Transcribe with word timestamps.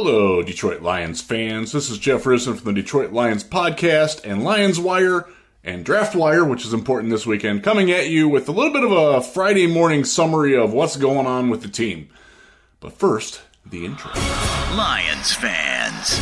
Hello, 0.00 0.44
Detroit 0.44 0.80
Lions 0.80 1.20
fans. 1.20 1.72
This 1.72 1.90
is 1.90 1.98
Jeff 1.98 2.22
Risdon 2.22 2.54
from 2.54 2.72
the 2.72 2.80
Detroit 2.82 3.10
Lions 3.10 3.42
podcast 3.42 4.20
and 4.22 4.44
Lions 4.44 4.78
Wire 4.78 5.26
and 5.64 5.84
Draft 5.84 6.14
Wire, 6.14 6.44
which 6.44 6.64
is 6.64 6.72
important 6.72 7.10
this 7.10 7.26
weekend, 7.26 7.64
coming 7.64 7.90
at 7.90 8.08
you 8.08 8.28
with 8.28 8.48
a 8.48 8.52
little 8.52 8.72
bit 8.72 8.84
of 8.84 8.92
a 8.92 9.20
Friday 9.20 9.66
morning 9.66 10.04
summary 10.04 10.56
of 10.56 10.72
what's 10.72 10.96
going 10.96 11.26
on 11.26 11.50
with 11.50 11.62
the 11.62 11.68
team. 11.68 12.10
But 12.78 12.92
first, 12.92 13.42
the 13.66 13.84
intro. 13.84 14.12
Lions 14.76 15.34
fans, 15.34 16.20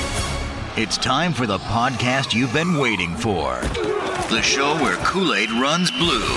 it's 0.79 0.97
time 0.97 1.35
for 1.35 1.47
the 1.47 1.59
podcast 1.59 2.33
you've 2.33 2.55
been 2.55 2.79
waiting 2.79 3.15
for. 3.15 3.61
The 4.31 4.41
show 4.41 4.75
where 4.83 4.97
Kool 5.05 5.35
Aid 5.35 5.51
runs 5.51 5.91
blue, 5.91 6.35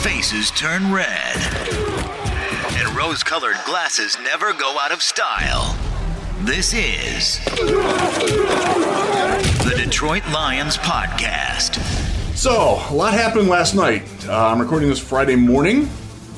faces 0.00 0.50
turn 0.52 0.90
red, 0.90 1.36
and 2.80 2.96
rose 2.96 3.22
colored 3.22 3.58
glasses 3.66 4.16
never 4.22 4.54
go 4.54 4.78
out 4.80 4.90
of 4.90 5.02
style. 5.02 5.76
This 6.44 6.74
is 6.74 7.38
the 9.64 9.74
Detroit 9.76 10.26
Lions 10.32 10.76
Podcast. 10.76 11.76
So, 12.34 12.82
a 12.90 12.92
lot 12.92 13.14
happened 13.14 13.48
last 13.48 13.76
night. 13.76 14.02
Uh, 14.26 14.48
I'm 14.48 14.60
recording 14.60 14.88
this 14.88 14.98
Friday 14.98 15.36
morning. 15.36 15.88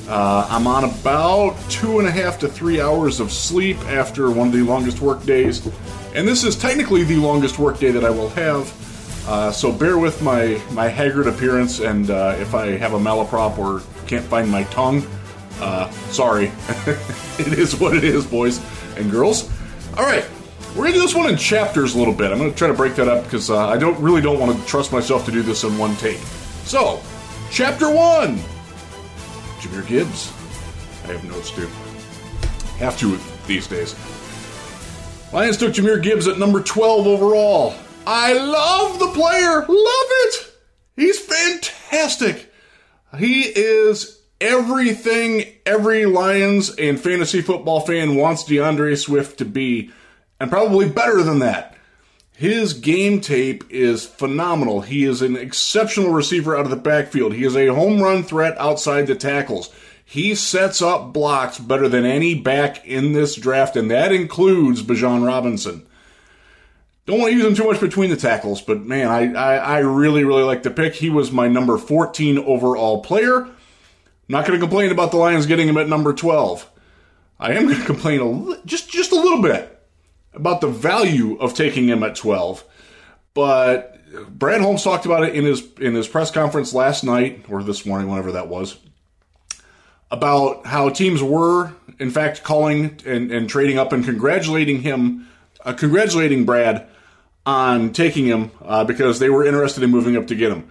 Uh, 0.07 0.45
I'm 0.47 0.67
on 0.67 0.83
about 0.83 1.57
two 1.71 1.97
and 1.97 2.07
a 2.07 2.11
half 2.11 2.37
to 2.41 2.47
three 2.47 2.79
hours 2.79 3.19
of 3.19 3.31
sleep 3.31 3.79
after 3.85 4.29
one 4.29 4.49
of 4.49 4.53
the 4.53 4.61
longest 4.61 4.99
work 5.01 5.23
days. 5.23 5.65
And 6.13 6.27
this 6.27 6.43
is 6.43 6.55
technically 6.55 7.03
the 7.03 7.15
longest 7.15 7.57
work 7.57 7.79
day 7.79 7.89
that 7.89 8.05
I 8.05 8.11
will 8.11 8.29
have. 8.29 8.71
Uh, 9.27 9.51
so 9.51 9.71
bear 9.71 9.97
with 9.97 10.21
my, 10.21 10.61
my 10.73 10.87
haggard 10.87 11.25
appearance, 11.25 11.79
and 11.79 12.11
uh, 12.11 12.35
if 12.37 12.53
I 12.53 12.77
have 12.77 12.93
a 12.93 12.99
malaprop 12.99 13.57
or 13.57 13.81
can't 14.05 14.25
find 14.25 14.51
my 14.51 14.65
tongue, 14.65 15.03
uh, 15.61 15.89
sorry. 16.11 16.51
it 17.39 17.57
is 17.57 17.75
what 17.79 17.97
it 17.97 18.03
is, 18.03 18.23
boys 18.23 18.61
and 18.97 19.09
girls. 19.09 19.49
All 19.97 20.03
right, 20.03 20.25
we're 20.75 20.83
gonna 20.83 20.95
do 20.95 21.01
this 21.01 21.15
one 21.15 21.29
in 21.29 21.37
chapters 21.37 21.95
a 21.95 21.97
little 21.97 22.13
bit. 22.13 22.29
I'm 22.29 22.37
gonna 22.37 22.51
try 22.51 22.67
to 22.67 22.73
break 22.73 22.95
that 22.95 23.07
up 23.07 23.23
because 23.23 23.49
uh, 23.49 23.67
I 23.67 23.77
don't 23.77 23.97
really 23.99 24.21
don't 24.21 24.39
want 24.39 24.59
to 24.59 24.65
trust 24.65 24.91
myself 24.91 25.25
to 25.25 25.31
do 25.31 25.41
this 25.41 25.63
in 25.63 25.77
one 25.77 25.95
take. 25.95 26.17
So, 26.65 27.01
chapter 27.49 27.89
one, 27.89 28.37
Jahmyr 29.59 29.87
Gibbs. 29.87 30.33
I 31.05 31.13
have 31.13 31.23
notes 31.23 31.49
too. 31.51 31.67
Have 32.77 32.99
to 32.99 33.17
these 33.47 33.67
days. 33.67 33.95
Lions 35.31 35.55
took 35.55 35.73
Jahmyr 35.73 36.03
Gibbs 36.03 36.27
at 36.27 36.39
number 36.39 36.61
12 36.61 37.07
overall. 37.07 37.73
I 38.05 38.33
love 38.33 38.99
the 38.99 39.07
player. 39.07 39.59
Love 39.59 39.67
it. 39.69 40.51
He's 40.97 41.19
fantastic. 41.19 42.51
He 43.17 43.43
is 43.43 44.14
everything 44.39 45.45
every 45.65 46.05
Lions 46.05 46.69
and 46.75 46.99
fantasy 46.99 47.41
football 47.41 47.79
fan 47.79 48.15
wants 48.15 48.43
D'Andre 48.43 48.95
Swift 48.95 49.37
to 49.39 49.45
be, 49.45 49.91
and 50.39 50.49
probably 50.49 50.89
better 50.89 51.23
than 51.23 51.39
that. 51.39 51.75
His 52.37 52.73
game 52.73 53.21
tape 53.21 53.63
is 53.69 54.05
phenomenal. 54.05 54.81
He 54.81 55.05
is 55.05 55.21
an 55.21 55.37
exceptional 55.37 56.11
receiver 56.11 56.55
out 56.55 56.65
of 56.65 56.69
the 56.69 56.75
backfield. 56.75 57.33
He 57.33 57.45
is 57.45 57.55
a 57.55 57.67
home 57.67 58.01
run 58.01 58.23
threat 58.23 58.57
outside 58.57 59.07
the 59.07 59.15
tackles. 59.15 59.73
He 60.03 60.35
sets 60.35 60.81
up 60.81 61.13
blocks 61.13 61.57
better 61.57 61.87
than 61.87 62.05
any 62.05 62.35
back 62.35 62.85
in 62.85 63.13
this 63.13 63.35
draft, 63.35 63.77
and 63.77 63.89
that 63.89 64.11
includes 64.11 64.83
Bijan 64.83 65.25
Robinson. 65.25 65.87
Don't 67.05 67.19
want 67.19 67.31
to 67.31 67.37
use 67.37 67.45
him 67.45 67.55
too 67.55 67.71
much 67.71 67.79
between 67.79 68.09
the 68.09 68.17
tackles, 68.17 68.61
but 68.61 68.81
man, 68.81 69.07
I, 69.07 69.33
I, 69.33 69.55
I 69.55 69.77
really, 69.79 70.23
really 70.23 70.43
like 70.43 70.63
the 70.63 70.71
pick. 70.71 70.95
He 70.95 71.09
was 71.09 71.31
my 71.31 71.47
number 71.47 71.77
14 71.77 72.39
overall 72.39 73.01
player. 73.01 73.47
Not 74.27 74.45
going 74.45 74.59
to 74.59 74.65
complain 74.65 74.91
about 74.91 75.11
the 75.11 75.17
Lions 75.17 75.45
getting 75.45 75.67
him 75.67 75.77
at 75.77 75.87
number 75.87 76.13
12. 76.13 76.69
I 77.39 77.53
am 77.53 77.65
going 77.65 77.79
to 77.79 77.85
complain 77.85 78.21
a 78.21 78.25
li- 78.25 78.59
just 78.65 78.89
just 78.89 79.11
a 79.11 79.15
little 79.15 79.41
bit 79.41 79.71
about 80.33 80.61
the 80.61 80.67
value 80.67 81.37
of 81.37 81.53
taking 81.53 81.87
him 81.87 82.03
at 82.03 82.15
12. 82.15 82.63
But 83.33 83.95
Brad 84.29 84.61
Holmes 84.61 84.83
talked 84.83 85.05
about 85.05 85.23
it 85.23 85.35
in 85.35 85.45
his 85.45 85.63
in 85.79 85.93
his 85.93 86.07
press 86.07 86.31
conference 86.31 86.73
last 86.73 87.03
night 87.03 87.45
or 87.49 87.63
this 87.63 87.85
morning, 87.85 88.09
whenever 88.09 88.33
that 88.33 88.47
was, 88.47 88.77
about 90.11 90.65
how 90.65 90.89
teams 90.89 91.21
were 91.21 91.73
in 91.99 92.11
fact 92.11 92.43
calling 92.43 92.99
and, 93.05 93.31
and 93.31 93.49
trading 93.49 93.77
up 93.77 93.93
and 93.93 94.03
congratulating 94.03 94.81
him, 94.81 95.27
uh, 95.63 95.73
congratulating 95.73 96.45
Brad 96.45 96.87
on 97.45 97.93
taking 97.93 98.25
him 98.25 98.51
uh, 98.63 98.83
because 98.83 99.19
they 99.19 99.29
were 99.29 99.45
interested 99.45 99.83
in 99.83 99.91
moving 99.91 100.17
up 100.17 100.27
to 100.27 100.35
get 100.35 100.51
him. 100.51 100.69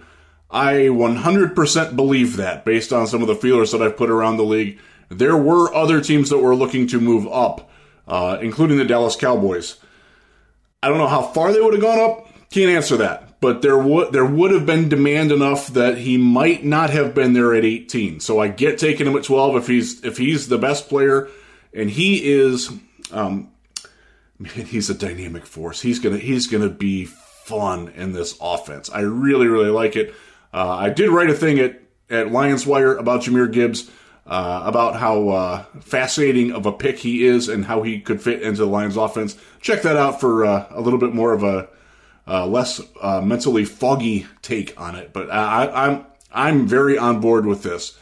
I 0.55 0.87
100% 0.87 1.95
believe 1.97 2.37
that 2.37 2.63
based 2.63 2.93
on 2.93 3.07
some 3.07 3.21
of 3.21 3.27
the 3.27 3.35
feelers 3.35 3.73
that 3.73 3.81
I've 3.81 3.97
put 3.97 4.09
around 4.09 4.37
the 4.37 4.45
league. 4.45 4.79
There 5.09 5.35
were 5.35 5.75
other 5.75 5.99
teams 5.99 6.29
that 6.29 6.37
were 6.37 6.55
looking 6.55 6.87
to 6.87 7.01
move 7.01 7.27
up, 7.27 7.69
uh, 8.07 8.37
including 8.41 8.77
the 8.77 8.85
Dallas 8.85 9.17
Cowboys. 9.17 9.75
I 10.81 10.87
don't 10.87 10.97
know 10.97 11.09
how 11.09 11.23
far 11.23 11.51
they 11.51 11.59
would 11.59 11.73
have 11.73 11.81
gone 11.81 11.99
up. 11.99 12.49
Can't 12.51 12.71
answer 12.71 12.95
that. 12.97 13.41
But 13.41 13.63
there 13.63 13.77
would 13.77 14.13
there 14.13 14.25
would 14.25 14.51
have 14.51 14.65
been 14.65 14.87
demand 14.87 15.33
enough 15.33 15.67
that 15.73 15.97
he 15.97 16.17
might 16.17 16.63
not 16.63 16.89
have 16.89 17.13
been 17.13 17.33
there 17.33 17.53
at 17.53 17.65
18. 17.65 18.21
So 18.21 18.39
I 18.39 18.47
get 18.47 18.79
taking 18.79 19.07
him 19.07 19.17
at 19.17 19.25
12 19.25 19.57
if 19.57 19.67
he's 19.67 20.05
if 20.05 20.17
he's 20.17 20.47
the 20.47 20.57
best 20.57 20.87
player, 20.87 21.27
and 21.73 21.89
he 21.89 22.31
is. 22.31 22.71
Um, 23.11 23.51
man, 24.39 24.65
he's 24.67 24.89
a 24.89 24.95
dynamic 24.95 25.45
force. 25.45 25.81
He's 25.81 25.99
gonna 25.99 26.17
he's 26.17 26.47
gonna 26.47 26.69
be 26.69 27.05
fun 27.05 27.89
in 27.89 28.13
this 28.13 28.37
offense. 28.39 28.89
I 28.89 29.01
really 29.01 29.47
really 29.47 29.69
like 29.69 29.97
it. 29.97 30.15
Uh, 30.55 30.77
I 30.79 30.89
did 30.89 31.09
write 31.09 31.29
a 31.29 31.35
thing 31.35 31.59
at 31.59 31.81
at 32.09 32.31
Lions 32.31 32.65
Wire 32.65 32.95
about 32.95 33.21
Jahmyr 33.21 33.51
Gibbs. 33.51 33.91
Uh, 34.27 34.63
about 34.65 34.95
how 34.95 35.29
uh, 35.29 35.63
fascinating 35.81 36.51
of 36.51 36.65
a 36.65 36.71
pick 36.71 36.97
he 36.97 37.23
is 37.27 37.47
and 37.47 37.63
how 37.63 37.83
he 37.83 37.99
could 37.99 38.19
fit 38.19 38.41
into 38.41 38.61
the 38.61 38.65
Lions 38.65 38.97
offense. 38.97 39.37
Check 39.61 39.83
that 39.83 39.97
out 39.97 40.19
for 40.19 40.43
uh, 40.43 40.65
a 40.71 40.81
little 40.81 40.97
bit 40.97 41.13
more 41.13 41.31
of 41.31 41.43
a 41.43 41.69
uh, 42.27 42.47
less 42.47 42.81
uh, 43.01 43.21
mentally 43.21 43.65
foggy 43.65 44.25
take 44.41 44.73
on 44.81 44.95
it. 44.95 45.13
But 45.13 45.29
I, 45.29 45.67
I'm 45.67 46.05
I'm 46.31 46.67
very 46.67 46.97
on 46.97 47.19
board 47.19 47.45
with 47.45 47.61
this. 47.61 47.99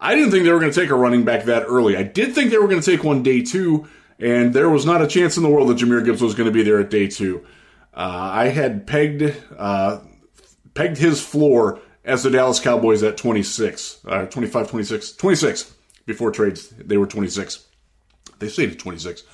I 0.00 0.14
didn't 0.14 0.30
think 0.30 0.44
they 0.44 0.50
were 0.50 0.60
going 0.60 0.72
to 0.72 0.80
take 0.80 0.88
a 0.88 0.94
running 0.94 1.26
back 1.26 1.44
that 1.44 1.64
early. 1.68 1.94
I 1.94 2.04
did 2.04 2.34
think 2.34 2.50
they 2.50 2.58
were 2.58 2.68
going 2.68 2.80
to 2.80 2.90
take 2.90 3.04
one 3.04 3.22
day 3.22 3.42
two, 3.42 3.86
and 4.18 4.54
there 4.54 4.70
was 4.70 4.86
not 4.86 5.02
a 5.02 5.06
chance 5.06 5.36
in 5.36 5.42
the 5.42 5.50
world 5.50 5.68
that 5.68 5.76
Jahmyr 5.76 6.02
Gibbs 6.02 6.22
was 6.22 6.34
going 6.34 6.46
to 6.48 6.54
be 6.54 6.62
there 6.62 6.80
at 6.80 6.88
day 6.88 7.06
two. 7.06 7.44
Uh, 7.92 8.30
I 8.32 8.48
had 8.48 8.86
pegged 8.86 9.36
pegged 10.72 10.96
his 10.96 11.20
floor 11.20 11.80
as 12.06 12.22
the 12.22 12.30
Dallas 12.30 12.60
Cowboys 12.60 13.02
at 13.02 13.16
26, 13.18 13.98
uh, 14.06 14.26
25, 14.26 14.70
26, 14.70 15.12
26 15.12 15.74
before 16.06 16.30
trades. 16.30 16.68
They 16.68 16.96
were 16.96 17.06
26. 17.06 17.66
They 18.38 18.48
stayed 18.48 18.70
at 18.70 18.78
26 18.78 19.24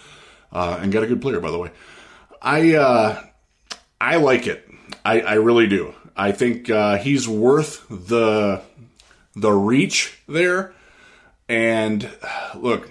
uh, 0.50 0.78
and 0.80 0.90
got 0.90 1.04
a 1.04 1.06
good 1.06 1.20
player, 1.20 1.38
by 1.38 1.50
the 1.50 1.58
way. 1.58 1.70
I 2.40 2.74
uh, 2.74 3.22
I 4.00 4.16
like 4.16 4.46
it. 4.46 4.68
I, 5.04 5.20
I 5.20 5.34
really 5.34 5.68
do. 5.68 5.94
I 6.16 6.32
think 6.32 6.68
uh, 6.70 6.96
he's 6.98 7.28
worth 7.28 7.86
the 7.88 8.62
the 9.36 9.52
reach 9.52 10.18
there. 10.26 10.74
And 11.48 12.08
look, 12.54 12.90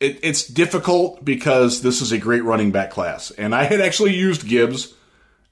it, 0.00 0.18
it's 0.22 0.46
difficult 0.46 1.24
because 1.24 1.82
this 1.82 2.00
is 2.00 2.12
a 2.12 2.18
great 2.18 2.42
running 2.44 2.70
back 2.70 2.90
class, 2.90 3.30
and 3.30 3.54
I 3.54 3.64
had 3.64 3.80
actually 3.80 4.14
used 4.14 4.48
Gibbs 4.48 4.94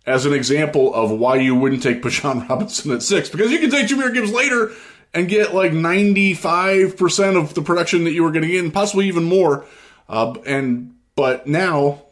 as 0.07 0.27
an 0.27 0.33
example 0.33 0.95
of 0.95 1.11
why 1.11 1.37
you 1.37 1.55
wouldn't 1.55 1.83
take 1.83 2.03
Bijan 2.03 2.49
Robinson 2.49 2.93
at 2.93 3.03
six, 3.03 3.29
because 3.29 3.51
you 3.51 3.59
can 3.59 3.71
take 3.71 3.89
Jahmyr 3.89 4.13
Gibbs 4.13 4.33
later 4.33 4.73
and 5.13 5.29
get 5.29 5.55
like 5.55 5.73
95% 5.73 7.37
of 7.37 7.55
the 7.55 7.63
production 7.63 8.05
that 8.05 8.13
you 8.13 8.23
were 8.23 8.33
going 8.33 8.43
to 8.43 8.49
get, 8.49 8.63
and 8.63 8.75
possibly 8.75 9.07
even 9.07 9.25
more. 9.25 9.65
Uh, 10.09 10.35
and 10.45 10.95
but 11.17 11.47
now, 11.47 12.03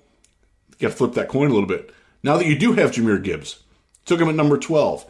you 0.70 0.76
got 0.78 0.90
to 0.90 0.96
flip 0.96 1.14
that 1.14 1.28
coin 1.28 1.50
a 1.50 1.52
little 1.52 1.68
bit. 1.68 1.92
Now 2.22 2.36
that 2.36 2.46
you 2.46 2.56
do 2.56 2.72
have 2.74 2.92
Jahmyr 2.92 3.22
Gibbs, 3.22 3.62
took 4.04 4.20
him 4.20 4.28
at 4.28 4.34
number 4.34 4.56
12. 4.56 5.04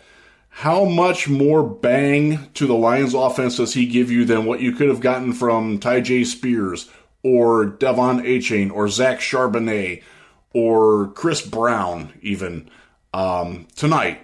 How 0.49 0.84
much 0.84 1.28
more 1.28 1.62
bang 1.62 2.50
to 2.54 2.66
the 2.66 2.75
Lions 2.75 3.14
offense 3.14 3.56
does 3.56 3.75
he 3.75 3.87
give 3.87 4.10
you 4.10 4.25
than 4.25 4.44
what 4.44 4.60
you 4.60 4.72
could 4.72 4.88
have 4.88 5.00
gotten 5.00 5.32
from 5.32 5.78
Tyjae 5.78 6.26
Spears 6.26 6.91
or 7.22 7.64
Devon 7.64 8.22
Achane 8.22 8.70
or 8.70 8.88
Zach 8.88 9.20
Charbonnet 9.20 10.02
or 10.54 11.08
Chris 11.08 11.44
Brown 11.46 12.12
even 12.22 12.70
um, 13.12 13.66
tonight. 13.76 14.20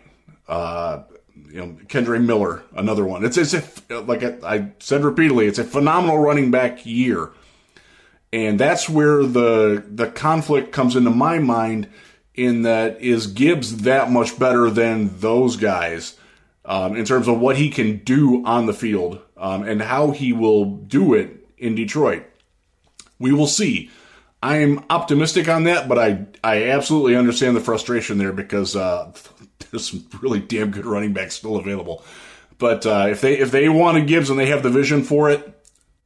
Uh, 0.49 1.03
you 1.51 1.59
know, 1.59 1.77
Kendre 1.87 2.23
Miller, 2.23 2.63
another 2.75 3.05
one. 3.05 3.25
It's 3.25 3.39
as 3.39 3.55
if, 3.55 3.91
like 3.91 4.23
I 4.23 4.73
said 4.81 5.05
repeatedly, 5.05 5.47
it's 5.47 5.59
a 5.59 5.65
phenomenal 5.65 6.19
running 6.19 6.51
back 6.51 6.85
year, 6.85 7.31
and 8.33 8.59
that's 8.59 8.89
where 8.89 9.23
the 9.23 9.85
the 9.89 10.09
conflict 10.09 10.73
comes 10.73 10.97
into 10.97 11.11
my 11.11 11.39
mind. 11.39 11.89
In 12.35 12.63
that, 12.63 13.01
is 13.01 13.27
Gibbs 13.27 13.79
that 13.79 14.13
much 14.13 14.39
better 14.39 14.71
than 14.71 15.19
those 15.19 15.57
guys 15.57 16.17
um, 16.65 16.95
in 16.95 17.05
terms 17.05 17.27
of 17.27 17.41
what 17.41 17.57
he 17.57 17.69
can 17.69 17.97
do 17.97 18.45
on 18.47 18.67
the 18.67 18.73
field 18.73 19.21
um, 19.37 19.65
and 19.65 19.83
how 19.83 20.13
he 20.13 20.33
will 20.33 20.65
do 20.65 21.15
it 21.15 21.49
in 21.59 21.75
Detroit? 21.75 22.23
We 23.19 23.33
will 23.33 23.49
see. 23.49 23.91
I'm 24.43 24.85
optimistic 24.89 25.49
on 25.49 25.65
that, 25.65 25.89
but 25.89 25.99
I 25.99 26.27
I 26.45 26.65
absolutely 26.71 27.17
understand 27.17 27.57
the 27.57 27.61
frustration 27.61 28.19
there 28.19 28.33
because 28.33 28.77
uh, 28.77 29.13
there's 29.71 29.91
some 29.91 30.07
really 30.21 30.41
damn 30.41 30.71
good 30.71 30.87
running 30.87 31.13
backs 31.13 31.35
still 31.37 31.57
available. 31.57 32.05
But 32.59 32.87
uh, 32.87 33.07
if 33.11 33.21
they 33.21 33.39
if 33.39 33.51
they 33.51 33.69
wanted 33.69 34.07
Gibbs 34.07 34.31
and 34.31 34.39
they 34.39 34.47
have 34.47 34.63
the 34.63 34.71
vision 34.71 35.03
for 35.03 35.31
it, 35.31 35.55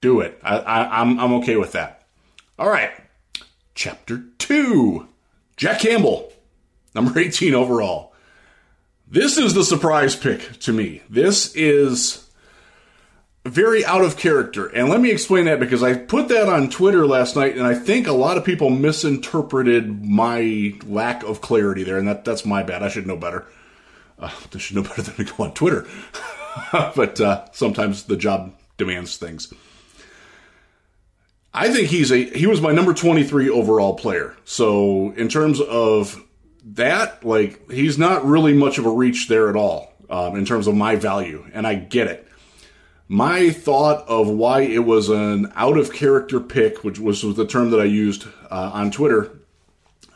do 0.00 0.20
it. 0.20 0.38
I, 0.42 0.58
I, 0.58 1.00
I'm 1.00 1.18
I'm 1.20 1.32
okay 1.34 1.56
with 1.56 1.72
that. 1.72 2.02
All 2.58 2.68
right, 2.68 2.92
Chapter 3.74 4.24
2 4.38 5.08
Jack 5.56 5.80
Campbell, 5.80 6.32
number 6.94 7.18
18 7.18 7.54
overall. 7.54 8.14
This 9.06 9.36
is 9.36 9.52
the 9.52 9.64
surprise 9.64 10.16
pick 10.16 10.58
to 10.60 10.72
me. 10.72 11.02
This 11.10 11.54
is 11.54 12.21
very 13.44 13.84
out 13.84 14.04
of 14.04 14.16
character. 14.16 14.66
And 14.66 14.88
let 14.88 15.00
me 15.00 15.10
explain 15.10 15.46
that 15.46 15.58
because 15.58 15.82
I 15.82 15.94
put 15.94 16.28
that 16.28 16.48
on 16.48 16.70
Twitter 16.70 17.06
last 17.06 17.34
night 17.34 17.56
and 17.56 17.66
I 17.66 17.74
think 17.74 18.06
a 18.06 18.12
lot 18.12 18.36
of 18.36 18.44
people 18.44 18.70
misinterpreted 18.70 20.04
my 20.04 20.74
lack 20.86 21.24
of 21.24 21.40
clarity 21.40 21.82
there. 21.82 21.98
And 21.98 22.06
that, 22.06 22.24
that's 22.24 22.46
my 22.46 22.62
bad. 22.62 22.82
I 22.82 22.88
should 22.88 23.06
know 23.06 23.16
better. 23.16 23.46
Uh, 24.18 24.30
I 24.54 24.58
should 24.58 24.76
know 24.76 24.82
better 24.88 25.02
than 25.02 25.14
to 25.14 25.24
go 25.24 25.44
on 25.44 25.54
Twitter. 25.54 25.86
but 26.72 27.20
uh, 27.20 27.46
sometimes 27.52 28.04
the 28.04 28.16
job 28.16 28.54
demands 28.76 29.16
things. 29.16 29.52
I 31.54 31.70
think 31.70 31.88
he's 31.88 32.10
a 32.10 32.24
he 32.24 32.46
was 32.46 32.62
my 32.62 32.72
number 32.72 32.94
23 32.94 33.50
overall 33.50 33.94
player. 33.94 34.34
So 34.44 35.12
in 35.12 35.28
terms 35.28 35.60
of 35.60 36.22
that, 36.64 37.24
like 37.24 37.70
he's 37.70 37.98
not 37.98 38.24
really 38.24 38.54
much 38.54 38.78
of 38.78 38.86
a 38.86 38.90
reach 38.90 39.28
there 39.28 39.50
at 39.50 39.56
all 39.56 39.92
um, 40.08 40.36
in 40.36 40.46
terms 40.46 40.66
of 40.66 40.74
my 40.74 40.96
value, 40.96 41.44
and 41.52 41.66
I 41.66 41.74
get 41.74 42.06
it. 42.06 42.26
My 43.12 43.50
thought 43.50 44.08
of 44.08 44.26
why 44.26 44.62
it 44.62 44.86
was 44.86 45.10
an 45.10 45.52
out 45.54 45.76
of 45.76 45.92
character 45.92 46.40
pick, 46.40 46.82
which 46.82 46.98
was 46.98 47.20
the 47.36 47.46
term 47.46 47.68
that 47.68 47.78
I 47.78 47.84
used 47.84 48.26
uh, 48.50 48.70
on 48.72 48.90
Twitter, 48.90 49.30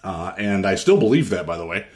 uh, 0.02 0.32
and 0.38 0.64
I 0.64 0.76
still 0.76 0.96
believe 0.96 1.28
that, 1.28 1.44
by 1.44 1.58
the 1.58 1.66
way, 1.66 1.86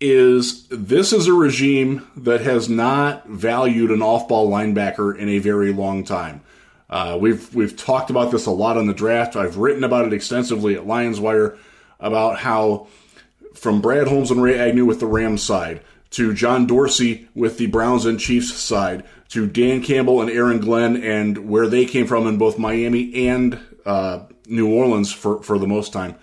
is 0.00 0.66
this 0.68 1.12
is 1.12 1.26
a 1.26 1.34
regime 1.34 2.06
that 2.16 2.40
has 2.40 2.70
not 2.70 3.28
valued 3.28 3.90
an 3.90 4.00
off-ball 4.00 4.50
linebacker 4.50 5.14
in 5.14 5.28
a 5.28 5.38
very 5.38 5.70
long 5.70 6.02
time. 6.02 6.40
Uh, 6.88 7.18
we've 7.20 7.54
we've 7.54 7.76
talked 7.76 8.08
about 8.08 8.30
this 8.30 8.46
a 8.46 8.50
lot 8.50 8.78
on 8.78 8.86
the 8.86 8.94
draft. 8.94 9.36
I've 9.36 9.58
written 9.58 9.84
about 9.84 10.06
it 10.06 10.14
extensively 10.14 10.74
at 10.74 10.86
Lions 10.86 11.20
Wire 11.20 11.58
about 12.00 12.38
how 12.38 12.86
from 13.52 13.82
Brad 13.82 14.08
Holmes 14.08 14.30
and 14.30 14.42
Ray 14.42 14.58
Agnew 14.58 14.86
with 14.86 14.98
the 14.98 15.06
Rams 15.06 15.42
side 15.42 15.82
to 16.12 16.34
John 16.34 16.66
Dorsey 16.66 17.28
with 17.34 17.58
the 17.58 17.66
Browns 17.66 18.06
and 18.06 18.18
Chiefs 18.18 18.54
side 18.54 19.04
to 19.30 19.46
Dan 19.46 19.82
Campbell 19.82 20.20
and 20.20 20.30
Aaron 20.30 20.60
Glenn 20.60 21.02
and 21.02 21.48
where 21.48 21.66
they 21.68 21.84
came 21.84 22.06
from 22.06 22.26
in 22.26 22.38
both 22.38 22.58
Miami 22.58 23.28
and 23.28 23.58
uh, 23.84 24.20
New 24.46 24.72
Orleans 24.72 25.12
for, 25.12 25.42
for 25.42 25.58
the 25.58 25.66
most 25.66 25.92
time. 25.92 26.16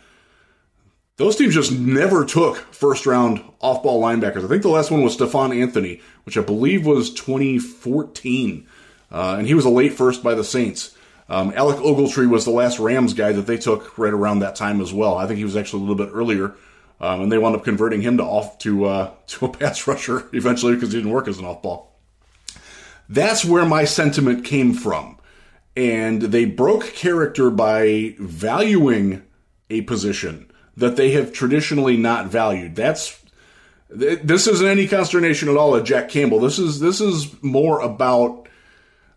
Those 1.18 1.36
teams 1.36 1.54
just 1.54 1.72
never 1.72 2.24
took 2.24 2.58
first 2.74 3.06
round 3.06 3.44
off 3.60 3.84
ball 3.84 4.02
linebackers. 4.02 4.46
I 4.46 4.48
think 4.48 4.62
the 4.62 4.70
last 4.70 4.90
one 4.90 5.02
was 5.02 5.14
Stephone 5.14 5.52
Anthony, 5.52 6.02
which 6.24 6.38
I 6.38 6.42
believe 6.42 6.86
was 6.86 7.14
2014. 7.14 8.68
Uh, 9.12 9.36
and 9.38 9.48
he 9.48 9.54
was 9.54 9.66
a 9.66 9.70
late 9.70 9.94
first 9.94 10.24
by 10.24 10.34
the 10.34 10.44
Saints. 10.44 10.96
Um, 11.28 11.52
Alec 11.56 11.78
Ogletree 11.78 12.30
was 12.30 12.46
the 12.46 12.52
last 12.52 12.80
Rams 12.80 13.14
guy 13.14 13.32
that 13.34 13.48
they 13.48 13.58
took 13.58 13.98
right 13.98 14.14
around 14.14 14.40
that 14.40 14.56
time 14.56 14.82
as 14.82 14.94
well. 14.94 15.18
I 15.18 15.28
think 15.28 15.38
he 15.38 15.44
was 15.44 15.56
actually 15.56 15.84
a 15.84 15.86
little 15.88 16.06
bit 16.06 16.12
earlier, 16.14 16.56
um, 17.00 17.22
and 17.22 17.32
they 17.32 17.38
wound 17.38 17.56
up 17.56 17.64
converting 17.64 18.02
him 18.02 18.18
to 18.18 18.24
off 18.24 18.58
to 18.60 18.86
uh, 18.86 19.12
to 19.28 19.46
a 19.46 19.50
pass 19.50 19.88
rusher 19.88 20.28
eventually 20.34 20.76
because 20.76 20.92
he 20.92 21.00
didn't 21.00 21.12
work 21.12 21.28
as 21.28 21.40
an 21.40 21.46
off 21.46 21.62
ball. 21.62 21.96
That's 23.08 23.44
where 23.44 23.66
my 23.66 23.86
sentiment 23.86 24.46
came 24.46 24.74
from, 24.74 25.18
and 25.76 26.22
they 26.22 26.46
broke 26.46 26.94
character 26.94 27.50
by 27.50 28.16
valuing 28.20 29.24
a 29.70 29.82
position 29.82 30.52
that 30.78 30.96
they 30.96 31.12
have 31.12 31.34
traditionally 31.34 31.98
not 31.98 32.28
valued. 32.28 32.76
That's 32.76 33.20
this 33.90 34.48
isn't 34.48 34.68
any 34.68 34.88
consternation 34.88 35.50
at 35.50 35.58
all 35.58 35.76
at 35.76 35.84
Jack 35.84 36.10
Campbell. 36.10 36.40
This 36.40 36.60
is 36.60 36.80
this 36.80 37.02
is 37.02 37.42
more 37.42 37.82
about 37.82 38.48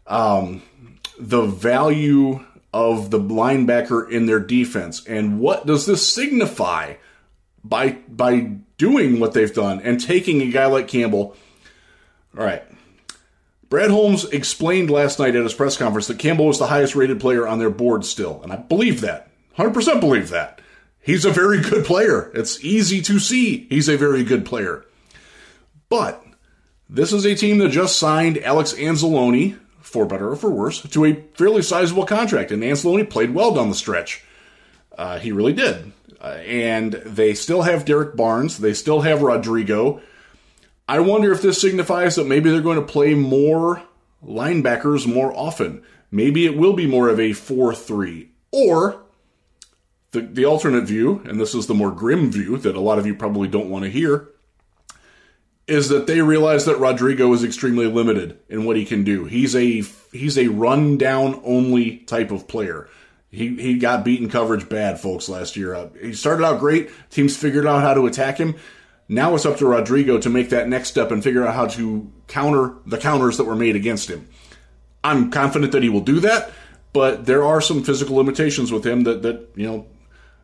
um, 0.06 0.62
the 1.18 1.42
value 1.42 2.44
of 2.72 3.10
the 3.10 3.20
linebacker 3.20 4.10
in 4.10 4.26
their 4.26 4.40
defense. 4.40 5.06
And 5.06 5.38
what 5.38 5.66
does 5.66 5.84
this 5.84 6.12
signify 6.12 6.94
by 7.64 7.92
by 8.08 8.56
doing 8.78 9.20
what 9.20 9.32
they've 9.32 9.54
done 9.54 9.80
and 9.80 10.00
taking 10.00 10.42
a 10.42 10.50
guy 10.50 10.66
like 10.66 10.88
Campbell? 10.88 11.36
All 12.36 12.44
right. 12.44 12.64
Brad 13.68 13.90
Holmes 13.90 14.24
explained 14.26 14.90
last 14.90 15.18
night 15.18 15.34
at 15.34 15.42
his 15.42 15.54
press 15.54 15.78
conference 15.78 16.06
that 16.08 16.18
Campbell 16.18 16.46
was 16.46 16.58
the 16.58 16.66
highest 16.66 16.94
rated 16.94 17.20
player 17.20 17.46
on 17.48 17.58
their 17.58 17.70
board 17.70 18.04
still, 18.04 18.42
and 18.42 18.52
I 18.52 18.56
believe 18.56 19.00
that. 19.00 19.30
100% 19.56 20.00
believe 20.00 20.28
that. 20.28 20.60
He's 21.00 21.24
a 21.24 21.30
very 21.30 21.60
good 21.60 21.84
player. 21.84 22.30
It's 22.34 22.62
easy 22.62 23.00
to 23.02 23.18
see 23.18 23.66
he's 23.68 23.88
a 23.88 23.96
very 23.96 24.24
good 24.24 24.44
player. 24.44 24.84
But 25.88 26.22
this 26.88 27.12
is 27.12 27.24
a 27.24 27.34
team 27.34 27.58
that 27.58 27.70
just 27.70 27.98
signed 27.98 28.38
Alex 28.38 28.74
Anzalone, 28.74 29.58
for 29.80 30.06
better 30.06 30.30
or 30.30 30.36
for 30.36 30.50
worse, 30.50 30.82
to 30.82 31.04
a 31.04 31.14
fairly 31.34 31.62
sizable 31.62 32.06
contract. 32.06 32.50
And 32.50 32.62
Anzalone 32.62 33.08
played 33.08 33.34
well 33.34 33.54
down 33.54 33.68
the 33.68 33.74
stretch. 33.74 34.22
Uh, 34.96 35.18
he 35.18 35.32
really 35.32 35.54
did. 35.54 35.92
Uh, 36.22 36.38
and 36.46 36.92
they 36.92 37.34
still 37.34 37.62
have 37.62 37.84
Derrick 37.84 38.14
Barnes. 38.14 38.58
They 38.58 38.74
still 38.74 39.00
have 39.00 39.22
Rodrigo. 39.22 40.00
I 40.88 41.00
wonder 41.00 41.32
if 41.32 41.42
this 41.42 41.60
signifies 41.60 42.14
that 42.14 42.28
maybe 42.28 42.48
they're 42.48 42.60
going 42.60 42.78
to 42.78 42.86
play 42.86 43.14
more 43.14 43.82
linebackers 44.24 45.12
more 45.12 45.36
often. 45.36 45.82
Maybe 46.12 46.46
it 46.46 46.56
will 46.56 46.74
be 46.74 46.86
more 46.86 47.08
of 47.08 47.18
a 47.18 47.32
4 47.32 47.74
3. 47.74 48.28
Or 48.52 49.02
the, 50.12 50.20
the 50.20 50.44
alternate 50.44 50.84
view, 50.84 51.22
and 51.24 51.40
this 51.40 51.54
is 51.54 51.66
the 51.66 51.74
more 51.74 51.90
grim 51.90 52.30
view 52.30 52.56
that 52.58 52.76
a 52.76 52.80
lot 52.80 52.98
of 52.98 53.06
you 53.06 53.14
probably 53.14 53.48
don't 53.48 53.70
want 53.70 53.84
to 53.84 53.90
hear, 53.90 54.28
is 55.66 55.88
that 55.88 56.06
they 56.06 56.20
realize 56.20 56.66
that 56.66 56.78
Rodrigo 56.78 57.32
is 57.32 57.42
extremely 57.42 57.86
limited 57.86 58.38
in 58.48 58.64
what 58.64 58.76
he 58.76 58.84
can 58.84 59.04
do. 59.04 59.24
He's 59.24 59.56
a 59.56 59.82
he's 60.12 60.36
a 60.36 60.48
run 60.48 60.98
down 60.98 61.40
only 61.44 61.98
type 61.98 62.30
of 62.30 62.46
player. 62.46 62.88
He 63.32 63.56
he 63.56 63.78
got 63.78 64.04
beaten 64.04 64.28
coverage 64.28 64.68
bad, 64.68 65.00
folks, 65.00 65.28
last 65.28 65.56
year. 65.56 65.74
Uh, 65.74 65.88
he 66.00 66.12
started 66.12 66.44
out 66.44 66.60
great. 66.60 66.90
Teams 67.10 67.34
figured 67.34 67.66
out 67.66 67.82
how 67.82 67.94
to 67.94 68.06
attack 68.06 68.36
him. 68.36 68.56
Now 69.08 69.34
it's 69.34 69.46
up 69.46 69.56
to 69.56 69.66
Rodrigo 69.66 70.18
to 70.18 70.30
make 70.30 70.50
that 70.50 70.68
next 70.68 70.90
step 70.90 71.10
and 71.10 71.24
figure 71.24 71.46
out 71.46 71.54
how 71.54 71.66
to 71.68 72.12
counter 72.28 72.74
the 72.86 72.98
counters 72.98 73.38
that 73.38 73.44
were 73.44 73.56
made 73.56 73.74
against 73.74 74.10
him. 74.10 74.28
I'm 75.02 75.30
confident 75.30 75.72
that 75.72 75.82
he 75.82 75.88
will 75.88 76.02
do 76.02 76.20
that, 76.20 76.52
but 76.92 77.24
there 77.24 77.42
are 77.42 77.62
some 77.62 77.82
physical 77.82 78.16
limitations 78.16 78.70
with 78.70 78.86
him 78.86 79.04
that 79.04 79.22
that 79.22 79.48
you 79.56 79.66
know 79.66 79.86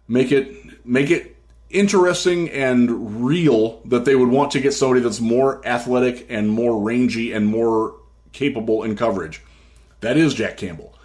make 0.08 0.32
it 0.32 0.87
make 0.87 1.11
it 1.11 1.37
interesting 1.69 2.49
and 2.49 3.23
real 3.23 3.82
that 3.84 4.06
they 4.06 4.14
would 4.14 4.31
want 4.31 4.52
to 4.52 4.61
get 4.61 4.73
somebody 4.73 5.00
that's 5.00 5.20
more 5.20 5.64
athletic 5.67 6.26
and 6.31 6.49
more 6.49 6.81
rangy 6.81 7.32
and 7.32 7.46
more 7.46 7.96
capable 8.32 8.82
in 8.82 8.96
coverage. 8.96 9.43
That 10.00 10.17
is 10.17 10.32
Jack 10.32 10.56
Campbell. 10.56 10.97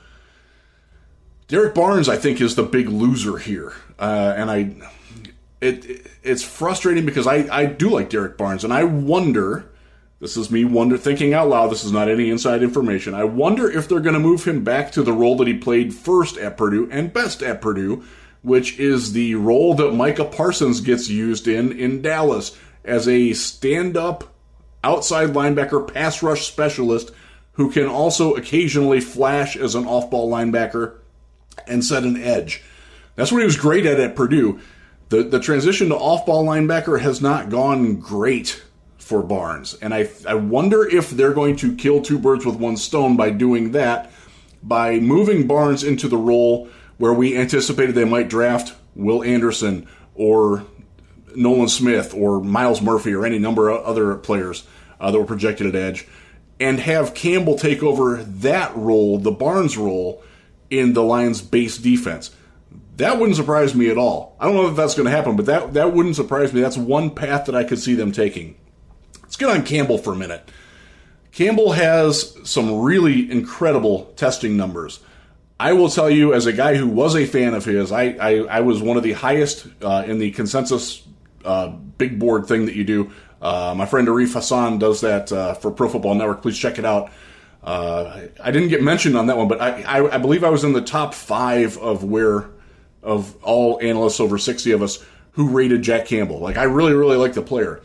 Derrick 1.53 1.75
Barnes, 1.75 2.09
I 2.09 2.17
think, 2.17 2.41
is 2.41 2.55
the 2.55 2.63
big 2.63 2.89
loser 2.89 3.37
here, 3.37 3.73
uh, 3.99 4.33
and 4.35 4.49
I, 4.49 4.73
it, 5.61 6.07
it's 6.23 6.41
frustrating 6.41 7.05
because 7.05 7.27
I, 7.27 7.47
I 7.55 7.67
do 7.67 7.91
like 7.91 8.09
Derrick 8.09 8.39
Barnes, 8.39 8.63
and 8.63 8.73
I 8.73 8.85
wonder. 8.85 9.69
This 10.19 10.35
is 10.35 10.49
me 10.49 10.65
wonder 10.65 10.97
thinking 10.97 11.35
out 11.35 11.49
loud. 11.49 11.69
This 11.69 11.83
is 11.83 11.91
not 11.91 12.09
any 12.09 12.31
inside 12.31 12.63
information. 12.63 13.13
I 13.13 13.25
wonder 13.25 13.69
if 13.69 13.87
they're 13.87 13.99
going 13.99 14.15
to 14.15 14.19
move 14.19 14.45
him 14.45 14.63
back 14.63 14.93
to 14.93 15.03
the 15.03 15.13
role 15.13 15.37
that 15.37 15.47
he 15.47 15.53
played 15.53 15.93
first 15.93 16.37
at 16.37 16.57
Purdue 16.57 16.89
and 16.89 17.13
best 17.13 17.43
at 17.43 17.61
Purdue, 17.61 18.03
which 18.41 18.79
is 18.79 19.13
the 19.13 19.35
role 19.35 19.75
that 19.75 19.93
Micah 19.93 20.25
Parsons 20.25 20.81
gets 20.81 21.07
used 21.07 21.47
in 21.47 21.71
in 21.71 22.01
Dallas 22.01 22.57
as 22.83 23.07
a 23.07 23.33
stand 23.33 23.95
up 23.95 24.33
outside 24.83 25.33
linebacker 25.33 25.93
pass 25.93 26.23
rush 26.23 26.47
specialist 26.47 27.11
who 27.51 27.69
can 27.69 27.85
also 27.85 28.33
occasionally 28.33 28.99
flash 28.99 29.55
as 29.55 29.75
an 29.75 29.85
off 29.85 30.09
ball 30.09 30.31
linebacker 30.31 30.95
and 31.67 31.83
set 31.83 32.03
an 32.03 32.17
edge. 32.17 32.61
That's 33.15 33.31
what 33.31 33.39
he 33.39 33.45
was 33.45 33.57
great 33.57 33.85
at 33.85 33.99
at 33.99 34.15
Purdue. 34.15 34.59
The, 35.09 35.23
the 35.23 35.39
transition 35.39 35.89
to 35.89 35.95
off 35.95 36.25
ball 36.25 36.45
linebacker 36.45 36.99
has 36.99 37.21
not 37.21 37.49
gone 37.49 37.97
great 37.99 38.63
for 38.97 39.21
Barnes. 39.21 39.75
And 39.75 39.93
I, 39.93 40.09
I 40.27 40.33
wonder 40.35 40.87
if 40.87 41.11
they're 41.11 41.33
going 41.33 41.57
to 41.57 41.75
kill 41.75 42.01
two 42.01 42.17
birds 42.17 42.45
with 42.45 42.55
one 42.55 42.77
stone 42.77 43.15
by 43.15 43.29
doing 43.29 43.73
that, 43.73 44.11
by 44.63 44.99
moving 44.99 45.45
Barnes 45.45 45.83
into 45.83 46.07
the 46.07 46.17
role 46.17 46.69
where 46.97 47.13
we 47.13 47.37
anticipated 47.37 47.95
they 47.95 48.05
might 48.05 48.29
draft 48.29 48.75
Will 48.95 49.23
Anderson 49.23 49.87
or 50.15 50.65
Nolan 51.35 51.67
Smith 51.67 52.13
or 52.13 52.41
Miles 52.41 52.81
Murphy 52.81 53.13
or 53.13 53.25
any 53.25 53.39
number 53.39 53.69
of 53.69 53.83
other 53.83 54.15
players 54.15 54.65
uh, 54.99 55.11
that 55.11 55.19
were 55.19 55.25
projected 55.25 55.67
at 55.67 55.75
edge, 55.75 56.07
and 56.59 56.79
have 56.79 57.13
Campbell 57.13 57.57
take 57.57 57.83
over 57.83 58.23
that 58.23 58.75
role, 58.75 59.17
the 59.17 59.31
Barnes 59.31 59.77
role, 59.77 60.23
in 60.79 60.93
the 60.93 61.03
Lions' 61.03 61.41
base 61.41 61.77
defense. 61.77 62.31
That 62.97 63.19
wouldn't 63.19 63.37
surprise 63.37 63.73
me 63.73 63.89
at 63.89 63.97
all. 63.97 64.35
I 64.39 64.45
don't 64.45 64.55
know 64.55 64.67
if 64.67 64.75
that's 64.75 64.95
going 64.95 65.05
to 65.05 65.11
happen, 65.11 65.35
but 65.35 65.47
that 65.47 65.73
that 65.73 65.93
wouldn't 65.93 66.15
surprise 66.15 66.53
me. 66.53 66.61
That's 66.61 66.77
one 66.77 67.09
path 67.11 67.45
that 67.45 67.55
I 67.55 67.63
could 67.63 67.79
see 67.79 67.95
them 67.95 68.11
taking. 68.11 68.55
Let's 69.21 69.35
get 69.35 69.49
on 69.49 69.63
Campbell 69.63 69.97
for 69.97 70.13
a 70.13 70.15
minute. 70.15 70.51
Campbell 71.31 71.71
has 71.71 72.37
some 72.43 72.81
really 72.81 73.31
incredible 73.31 74.05
testing 74.15 74.55
numbers. 74.55 74.99
I 75.59 75.73
will 75.73 75.89
tell 75.89 76.09
you, 76.09 76.33
as 76.33 76.45
a 76.45 76.53
guy 76.53 76.75
who 76.75 76.87
was 76.87 77.15
a 77.15 77.25
fan 77.25 77.53
of 77.53 77.65
his, 77.65 77.91
I, 77.91 78.09
I, 78.19 78.31
I 78.43 78.59
was 78.61 78.81
one 78.81 78.97
of 78.97 79.03
the 79.03 79.13
highest 79.13 79.65
uh, 79.81 80.03
in 80.05 80.19
the 80.19 80.29
consensus 80.31 81.01
uh, 81.43 81.69
big 81.69 82.19
board 82.19 82.47
thing 82.47 82.65
that 82.67 82.75
you 82.75 82.83
do. 82.83 83.11
Uh, 83.41 83.73
my 83.75 83.85
friend 83.85 84.07
Arif 84.07 84.33
Hassan 84.33 84.77
does 84.77 85.01
that 85.01 85.31
uh, 85.31 85.53
for 85.55 85.71
Pro 85.71 85.89
Football 85.89 86.15
Network. 86.15 86.41
Please 86.41 86.57
check 86.57 86.77
it 86.79 86.85
out. 86.85 87.11
Uh, 87.63 88.27
I 88.43 88.51
didn't 88.51 88.69
get 88.69 88.83
mentioned 88.83 89.15
on 89.15 89.27
that 89.27 89.37
one, 89.37 89.47
but 89.47 89.61
I, 89.61 89.83
I, 89.83 90.15
I, 90.15 90.17
believe 90.17 90.43
I 90.43 90.49
was 90.49 90.65
in 90.65 90.73
the 90.73 90.81
top 90.81 91.13
five 91.13 91.77
of 91.77 92.03
where 92.03 92.49
of 93.01 93.41
all 93.41 93.79
analysts 93.81 94.19
over 94.19 94.37
60 94.37 94.71
of 94.71 94.81
us 94.81 95.03
who 95.31 95.47
rated 95.49 95.81
Jack 95.81 96.05
Campbell. 96.05 96.39
Like, 96.39 96.57
I 96.57 96.63
really, 96.63 96.93
really 96.93 97.15
like 97.15 97.33
the 97.33 97.41
player. 97.41 97.81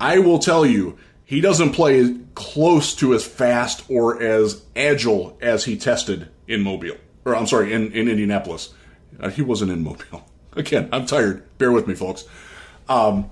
I 0.00 0.20
will 0.20 0.38
tell 0.38 0.64
you, 0.64 0.98
he 1.24 1.40
doesn't 1.40 1.72
play 1.72 2.16
close 2.34 2.94
to 2.96 3.12
as 3.14 3.24
fast 3.24 3.84
or 3.88 4.22
as 4.22 4.62
agile 4.76 5.36
as 5.40 5.64
he 5.64 5.76
tested 5.76 6.28
in 6.46 6.62
Mobile. 6.62 6.96
Or, 7.24 7.34
I'm 7.34 7.46
sorry, 7.46 7.72
in, 7.72 7.92
in 7.92 8.08
Indianapolis. 8.08 8.72
Uh, 9.18 9.30
he 9.30 9.42
wasn't 9.42 9.72
in 9.72 9.82
Mobile. 9.82 10.28
Again, 10.52 10.88
I'm 10.92 11.06
tired. 11.06 11.42
Bear 11.58 11.72
with 11.72 11.88
me, 11.88 11.94
folks. 11.94 12.24
Um, 12.88 13.30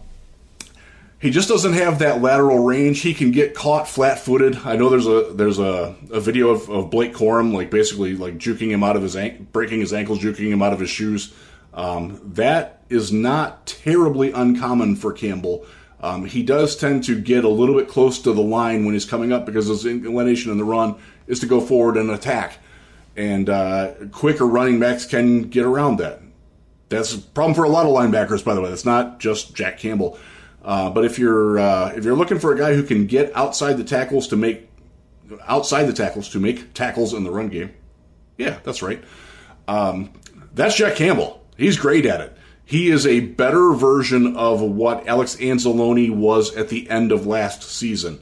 he 1.21 1.31
just 1.31 1.49
doesn't 1.49 1.75
have 1.75 1.99
that 1.99 2.23
lateral 2.23 2.65
range. 2.65 3.03
He 3.03 3.13
can 3.13 3.31
get 3.31 3.55
caught 3.55 3.87
flat-footed. 3.87 4.61
I 4.65 4.77
know 4.77 4.89
there's 4.89 5.07
a 5.07 5.33
there's 5.35 5.59
a, 5.59 5.95
a 6.11 6.19
video 6.19 6.49
of, 6.49 6.69
of 6.71 6.91
Blake 6.91 7.13
Corum 7.13 7.53
like 7.53 7.71
basically 7.71 8.17
like 8.17 8.39
juking 8.39 8.71
him 8.71 8.83
out 8.83 8.97
of 8.97 9.03
his 9.03 9.17
an- 9.17 9.47
breaking 9.53 9.81
his 9.81 9.93
ankles, 9.93 10.19
juking 10.19 10.51
him 10.51 10.63
out 10.63 10.73
of 10.73 10.81
his 10.81 10.89
shoes. 10.89 11.35
Um, 11.75 12.21
that 12.35 12.83
is 12.89 13.13
not 13.13 13.67
terribly 13.67 14.33
uncommon 14.33 14.97
for 14.97 15.13
Campbell. 15.13 15.67
Um, 16.03 16.25
he 16.25 16.43
does 16.43 16.75
tend 16.75 17.05
to 17.05 17.21
get 17.21 17.45
a 17.45 17.49
little 17.49 17.75
bit 17.75 17.87
close 17.87 18.19
to 18.21 18.33
the 18.33 18.41
line 18.41 18.87
when 18.87 18.95
he's 18.95 19.05
coming 19.05 19.33
up 19.33 19.45
because 19.45 19.67
his 19.67 19.85
inclination 19.85 20.51
in 20.51 20.57
the 20.57 20.65
run 20.65 20.97
is 21.27 21.41
to 21.41 21.47
go 21.47 21.61
forward 21.61 21.99
and 21.99 22.11
attack. 22.11 22.59
And 23.15 23.51
uh, 23.51 23.93
quicker 24.11 24.47
running 24.47 24.81
backs 24.81 25.05
can 25.05 25.43
get 25.51 25.67
around 25.67 25.99
that. 25.99 26.23
That's 26.89 27.15
a 27.15 27.19
problem 27.19 27.55
for 27.55 27.65
a 27.65 27.69
lot 27.69 27.85
of 27.85 27.93
linebackers, 27.93 28.43
by 28.43 28.55
the 28.55 28.63
way. 28.63 28.71
That's 28.71 28.87
not 28.87 29.21
just 29.21 29.55
Jack 29.55 29.79
Campbell. 29.79 30.19
Uh, 30.63 30.91
but 30.91 31.05
if 31.05 31.19
you're 31.19 31.59
uh, 31.59 31.93
if 31.97 32.05
you're 32.05 32.17
looking 32.17 32.39
for 32.39 32.53
a 32.53 32.59
guy 32.59 32.75
who 32.75 32.83
can 32.83 33.07
get 33.07 33.35
outside 33.35 33.75
the 33.75 33.85
tackles 33.85 34.29
to 34.29 34.37
make 34.37 34.69
outside 35.47 35.85
the 35.85 35.93
tackles 35.93 36.29
to 36.31 36.41
make 36.41 36.75
tackles 36.75 37.15
in 37.15 37.25
the 37.25 37.31
run 37.31 37.49
game, 37.49 37.73
yeah, 38.37 38.59
that's 38.63 38.83
right. 38.83 39.03
Um, 39.69 40.13
that's 40.55 40.77
Jack 40.77 40.97
Campbell. 40.97 41.45
He's 41.57 41.77
great 41.77 42.07
at 42.07 42.21
it. 42.21 42.37
He 42.65 42.89
is 42.89 43.07
a 43.07 43.21
better 43.21 43.73
version 43.73 44.37
of 44.37 44.61
what 44.61 45.07
Alex 45.09 45.37
Anzalone 45.37 46.15
was 46.17 46.55
at 46.57 46.69
the 46.69 46.89
end 46.89 47.11
of 47.11 47.27
last 47.27 47.63
season. 47.63 48.21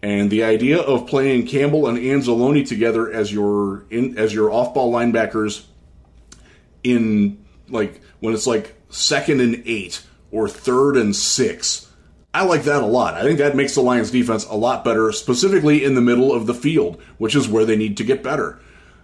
And 0.00 0.30
the 0.30 0.44
idea 0.44 0.78
of 0.78 1.08
playing 1.08 1.48
Campbell 1.48 1.88
and 1.88 1.98
Anzalone 1.98 2.66
together 2.66 3.12
as 3.12 3.32
your 3.32 3.84
in, 3.90 4.16
as 4.16 4.32
your 4.32 4.52
off 4.52 4.72
ball 4.72 4.92
linebackers 4.92 5.64
in 6.84 7.44
like 7.68 8.00
when 8.20 8.34
it's 8.34 8.46
like 8.46 8.74
second 8.90 9.40
and 9.40 9.62
eight 9.66 10.02
or 10.30 10.48
third 10.48 10.96
and 10.96 11.14
six. 11.14 11.88
I 12.32 12.44
like 12.44 12.64
that 12.64 12.82
a 12.82 12.86
lot. 12.86 13.14
I 13.14 13.22
think 13.22 13.38
that 13.38 13.56
makes 13.56 13.74
the 13.74 13.80
Lions 13.80 14.10
defense 14.10 14.44
a 14.44 14.54
lot 14.54 14.84
better, 14.84 15.12
specifically 15.12 15.84
in 15.84 15.94
the 15.94 16.00
middle 16.00 16.32
of 16.32 16.46
the 16.46 16.54
field, 16.54 17.00
which 17.16 17.34
is 17.34 17.48
where 17.48 17.64
they 17.64 17.76
need 17.76 17.96
to 17.96 18.04
get 18.04 18.22
better. 18.22 18.60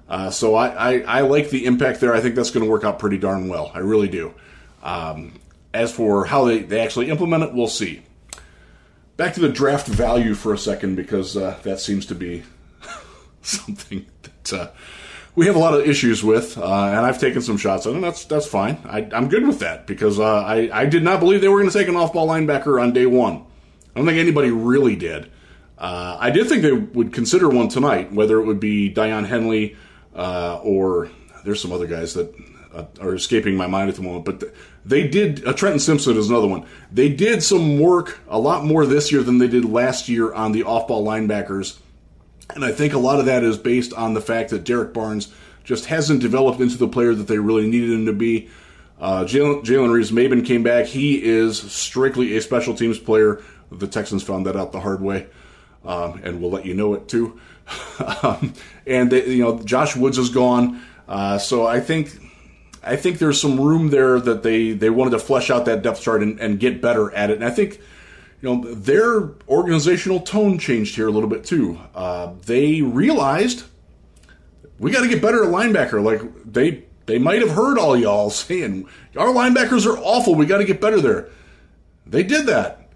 Uh, 0.09 0.31
so 0.31 0.55
I, 0.55 0.69
I, 0.69 0.99
I, 1.01 1.21
like 1.23 1.49
the 1.49 1.65
impact 1.65 2.01
there. 2.01 2.15
I 2.15 2.21
think 2.21 2.35
that's 2.35 2.51
going 2.51 2.65
to 2.65 2.71
work 2.71 2.85
out 2.85 2.99
pretty 2.99 3.17
darn 3.17 3.49
well. 3.49 3.71
I 3.75 3.79
really 3.79 4.09
do. 4.09 4.35
Um, 4.83 5.41
as 5.73 5.91
for 5.93 6.27
how 6.27 6.45
they, 6.45 6.59
they 6.61 6.81
actually 6.81 7.09
implement 7.09 7.43
it, 7.43 7.55
we'll 7.55 7.69
see. 7.69 8.03
Back 9.17 9.35
to 9.35 9.41
the 9.41 9.49
draft 9.49 9.87
value 9.87 10.35
for 10.35 10.53
a 10.53 10.59
second, 10.59 10.97
because 10.97 11.37
uh, 11.37 11.59
that 11.63 11.81
seems 11.81 12.05
to 12.07 12.15
be 12.15 12.43
something 13.43 14.05
that 14.23 14.53
uh, 14.53 14.71
we 15.37 15.47
have 15.47 15.57
a 15.57 15.59
lot 15.59 15.75
of 15.75 15.87
issues 15.87 16.23
with, 16.23 16.57
uh, 16.57 16.63
and 16.63 17.01
I've 17.01 17.19
taken 17.19 17.43
some 17.43 17.57
shots 17.57 17.87
on 17.87 17.97
it. 17.97 18.01
That's 18.01 18.25
that's 18.25 18.47
fine. 18.47 18.79
I, 18.85 19.01
am 19.13 19.29
good 19.29 19.47
with 19.47 19.61
that 19.61 19.87
because 19.87 20.21
uh, 20.21 20.43
I 20.43 20.71
I 20.73 20.87
did 20.87 21.03
not 21.03 21.21
believe 21.21 21.41
they 21.41 21.49
were 21.49 21.59
going 21.61 21.71
to 21.71 21.79
take 21.79 21.89
an 21.89 21.97
off-ball 21.97 22.29
linebacker 22.29 22.81
on 22.81 22.93
day 22.93 23.07
one. 23.07 23.45
I 23.95 23.99
don't 23.99 24.07
think 24.07 24.19
anybody 24.19 24.51
really 24.51 24.97
did. 24.97 25.31
Uh, 25.77 26.17
I 26.21 26.31
did 26.31 26.49
think 26.49 26.63
they 26.63 26.73
would 26.73 27.13
consider 27.13 27.49
one 27.49 27.69
tonight, 27.69 28.13
whether 28.13 28.41
it 28.41 28.45
would 28.45 28.61
be 28.61 28.93
Daiyan 28.93 29.27
Henley 29.27 29.77
uh, 30.15 30.61
or 30.63 31.11
there's 31.45 31.61
some 31.61 31.73
other 31.73 31.87
guys 31.87 32.15
that 32.15 32.33
uh, 32.73 32.85
are 33.01 33.15
escaping 33.15 33.57
my 33.57 33.67
mind 33.67 33.89
at 33.89 33.97
the 33.97 34.03
moment. 34.03 34.25
But 34.25 34.55
they 34.85 35.09
did. 35.09 35.45
Uh, 35.47 35.53
Trenton 35.53 35.81
Simpson 35.81 36.17
is 36.17 36.31
another 36.31 36.47
one. 36.47 36.67
They 36.93 37.09
did 37.09 37.43
some 37.43 37.81
work, 37.81 38.21
a 38.29 38.39
lot 38.39 38.65
more 38.65 38.87
this 38.87 39.11
year 39.11 39.23
than 39.23 39.39
they 39.39 39.49
did 39.49 39.65
last 39.65 40.09
year 40.09 40.33
on 40.33 40.53
the 40.53 40.63
off-ball 40.63 41.05
linebackers 41.05 41.79
and 42.55 42.65
I 42.65 42.73
think 42.73 42.93
a 42.93 42.99
lot 42.99 43.21
of 43.21 43.27
that 43.27 43.43
is 43.43 43.57
based 43.57 43.93
on 43.93 44.15
the 44.15 44.21
fact 44.21 44.51
that 44.51 44.65
Derrick 44.65 44.93
Barnes 44.93 45.33
just 45.65 45.87
hasn't 45.87 46.21
developed 46.21 46.61
into 46.61 46.77
the 46.77 46.89
player 46.89 47.15
that 47.15 47.27
they 47.27 47.39
really 47.39 47.69
needed 47.69 47.91
him 47.91 48.07
to 48.07 48.13
be. 48.13 48.49
Uh, 49.01 49.25
Jalen 49.25 49.93
Reeves-Maybin 49.93 50.47
came 50.47 50.63
back. 50.63 50.87
He 50.87 51.23
is 51.23 51.59
strictly 51.59 52.37
a 52.37 52.41
special 52.41 52.75
teams 52.75 52.99
player. 52.99 53.43
The 53.73 53.87
Texans 53.87 54.23
found 54.23 54.47
that 54.47 54.57
out 54.57 54.73
the 54.73 54.81
hard 54.81 55.01
way, 55.01 55.27
um, 55.85 56.21
and 56.23 56.41
we'll 56.41 56.51
let 56.51 56.65
you 56.65 56.75
know 56.75 56.95
it 56.95 57.09
too. 57.09 57.41
um, 58.23 58.53
and 58.87 59.11
they, 59.11 59.27
you 59.27 59.43
know, 59.43 59.59
Josh 59.63 59.97
Woods 59.97 60.19
is 60.19 60.29
gone, 60.29 60.83
uh, 61.09 61.39
so 61.39 61.67
I 61.67 61.81
think 61.81 62.11
I 62.83 62.97
think 62.97 63.19
there's 63.19 63.41
some 63.41 63.59
room 63.59 63.89
there 63.89 64.21
that 64.21 64.43
they 64.43 64.73
they 64.73 64.91
wanted 64.91 65.11
to 65.11 65.19
flesh 65.19 65.51
out 65.51 65.65
that 65.65 65.83
depth 65.83 66.03
chart 66.03 66.23
and, 66.23 66.39
and 66.39 66.61
get 66.61 66.81
better 66.81 67.13
at 67.15 67.31
it. 67.31 67.37
And 67.37 67.45
I 67.45 67.51
think 67.51 67.81
you 68.41 68.55
know, 68.55 68.75
their 68.75 69.31
organizational 69.49 70.21
tone 70.21 70.59
changed 70.59 70.97
here 70.97 71.09
a 71.09 71.11
little 71.11 71.29
bit 71.29 71.45
too. 71.45 71.79
Uh, 71.95 72.35
they 72.45 72.83
realized 72.83 73.65
we 74.79 74.91
got 74.91 75.03
to 75.03 75.09
get 75.09 75.23
better 75.23 75.45
at 75.45 75.51
linebacker. 75.51 76.03
Like 76.03 76.21
they 76.45 76.85
they 77.07 77.19
might 77.19 77.41
have 77.41 77.51
heard 77.51 77.79
all 77.79 77.97
y'all 77.97 78.31
saying 78.31 78.87
our 79.17 79.29
linebackers 79.29 79.87
are 79.87 79.99
awful. 79.99 80.35
We 80.35 80.47
got 80.47 80.59
to 80.59 80.65
get 80.65 80.81
better 80.81 81.01
there. 81.01 81.29
They 82.07 82.23
did 82.23 82.47
that. 82.47 82.89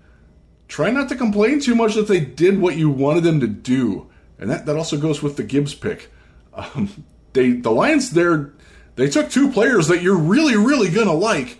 Try 0.68 0.90
not 0.90 1.08
to 1.08 1.16
complain 1.16 1.60
too 1.60 1.74
much 1.74 1.94
that 1.94 2.08
they 2.08 2.20
did 2.20 2.60
what 2.60 2.76
you 2.76 2.90
wanted 2.90 3.24
them 3.24 3.40
to 3.40 3.46
do, 3.46 4.10
and 4.38 4.50
that 4.50 4.66
that 4.66 4.76
also 4.76 4.98
goes 4.98 5.22
with 5.22 5.36
the 5.36 5.42
Gibbs 5.42 5.74
pick. 5.74 6.10
Um, 6.52 7.04
they 7.32 7.52
the 7.52 7.70
Lions 7.70 8.10
there 8.10 8.52
they 8.96 9.08
took 9.08 9.30
two 9.30 9.50
players 9.50 9.88
that 9.88 10.02
you're 10.02 10.18
really 10.18 10.56
really 10.56 10.90
gonna 10.90 11.14
like. 11.14 11.58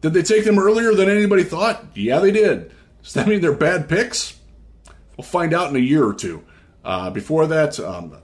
Did 0.00 0.14
they 0.14 0.22
take 0.22 0.44
them 0.44 0.58
earlier 0.58 0.94
than 0.94 1.10
anybody 1.10 1.42
thought? 1.42 1.84
Yeah, 1.94 2.20
they 2.20 2.30
did. 2.30 2.72
Does 3.02 3.14
that 3.14 3.26
mean 3.26 3.40
they're 3.40 3.52
bad 3.52 3.88
picks? 3.88 4.38
We'll 5.16 5.24
find 5.24 5.52
out 5.52 5.70
in 5.70 5.76
a 5.76 5.80
year 5.80 6.04
or 6.04 6.14
two. 6.14 6.44
Uh, 6.84 7.10
before 7.10 7.46
that, 7.48 7.78
um, 7.78 8.16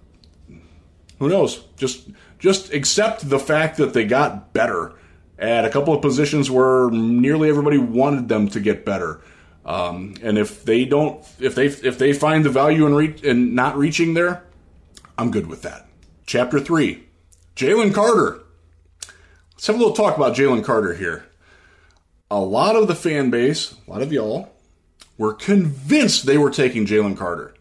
who 1.19 1.29
knows? 1.29 1.63
Just 1.77 2.09
just 2.39 2.73
accept 2.73 3.29
the 3.29 3.39
fact 3.39 3.79
that 3.79 3.95
they 3.95 4.05
got 4.05 4.53
better 4.53 4.95
at 5.39 5.65
a 5.65 5.71
couple 5.71 5.95
of 5.95 6.03
positions 6.03 6.51
where 6.51 6.91
nearly 6.91 7.49
everybody 7.49 7.79
wanted 7.79 8.29
them 8.29 8.49
to 8.49 8.61
get 8.61 8.85
better. 8.85 9.21
Um, 9.65 10.15
and 10.23 10.39
if 10.39 10.65
they 10.65 10.85
don't, 10.85 11.27
if 11.41 11.55
they 11.55 11.67
if 11.67 11.99
they 11.99 12.13
find 12.13 12.45
the 12.45 12.51
value 12.51 12.87
in, 12.87 12.95
re- 12.95 13.21
in 13.23 13.55
not 13.55 13.77
reaching 13.77 14.15
there, 14.15 14.45
I'm 15.19 15.31
good 15.31 15.49
with 15.49 15.63
that. 15.63 15.89
Chapter 16.27 16.61
three, 16.61 17.05
Jalen 17.57 17.93
Carter. 17.93 18.43
Let's 19.55 19.67
have 19.67 19.77
a 19.77 19.79
little 19.79 19.95
talk 19.95 20.17
about 20.17 20.37
Jalen 20.37 20.65
Carter 20.65 20.95
here. 20.95 21.27
A 22.31 22.39
lot 22.41 22.77
of 22.77 22.89
the 22.89 22.95
fan 22.95 23.31
base, 23.31 23.75
a 23.87 23.91
lot 23.91 24.03
of 24.03 24.13
y'all, 24.13 24.53
were 25.19 25.35
convinced 25.35 26.27
they 26.27 26.39
were 26.39 26.51
taking 26.51 26.87
Jalen 26.87 27.17
Carter. 27.17 27.55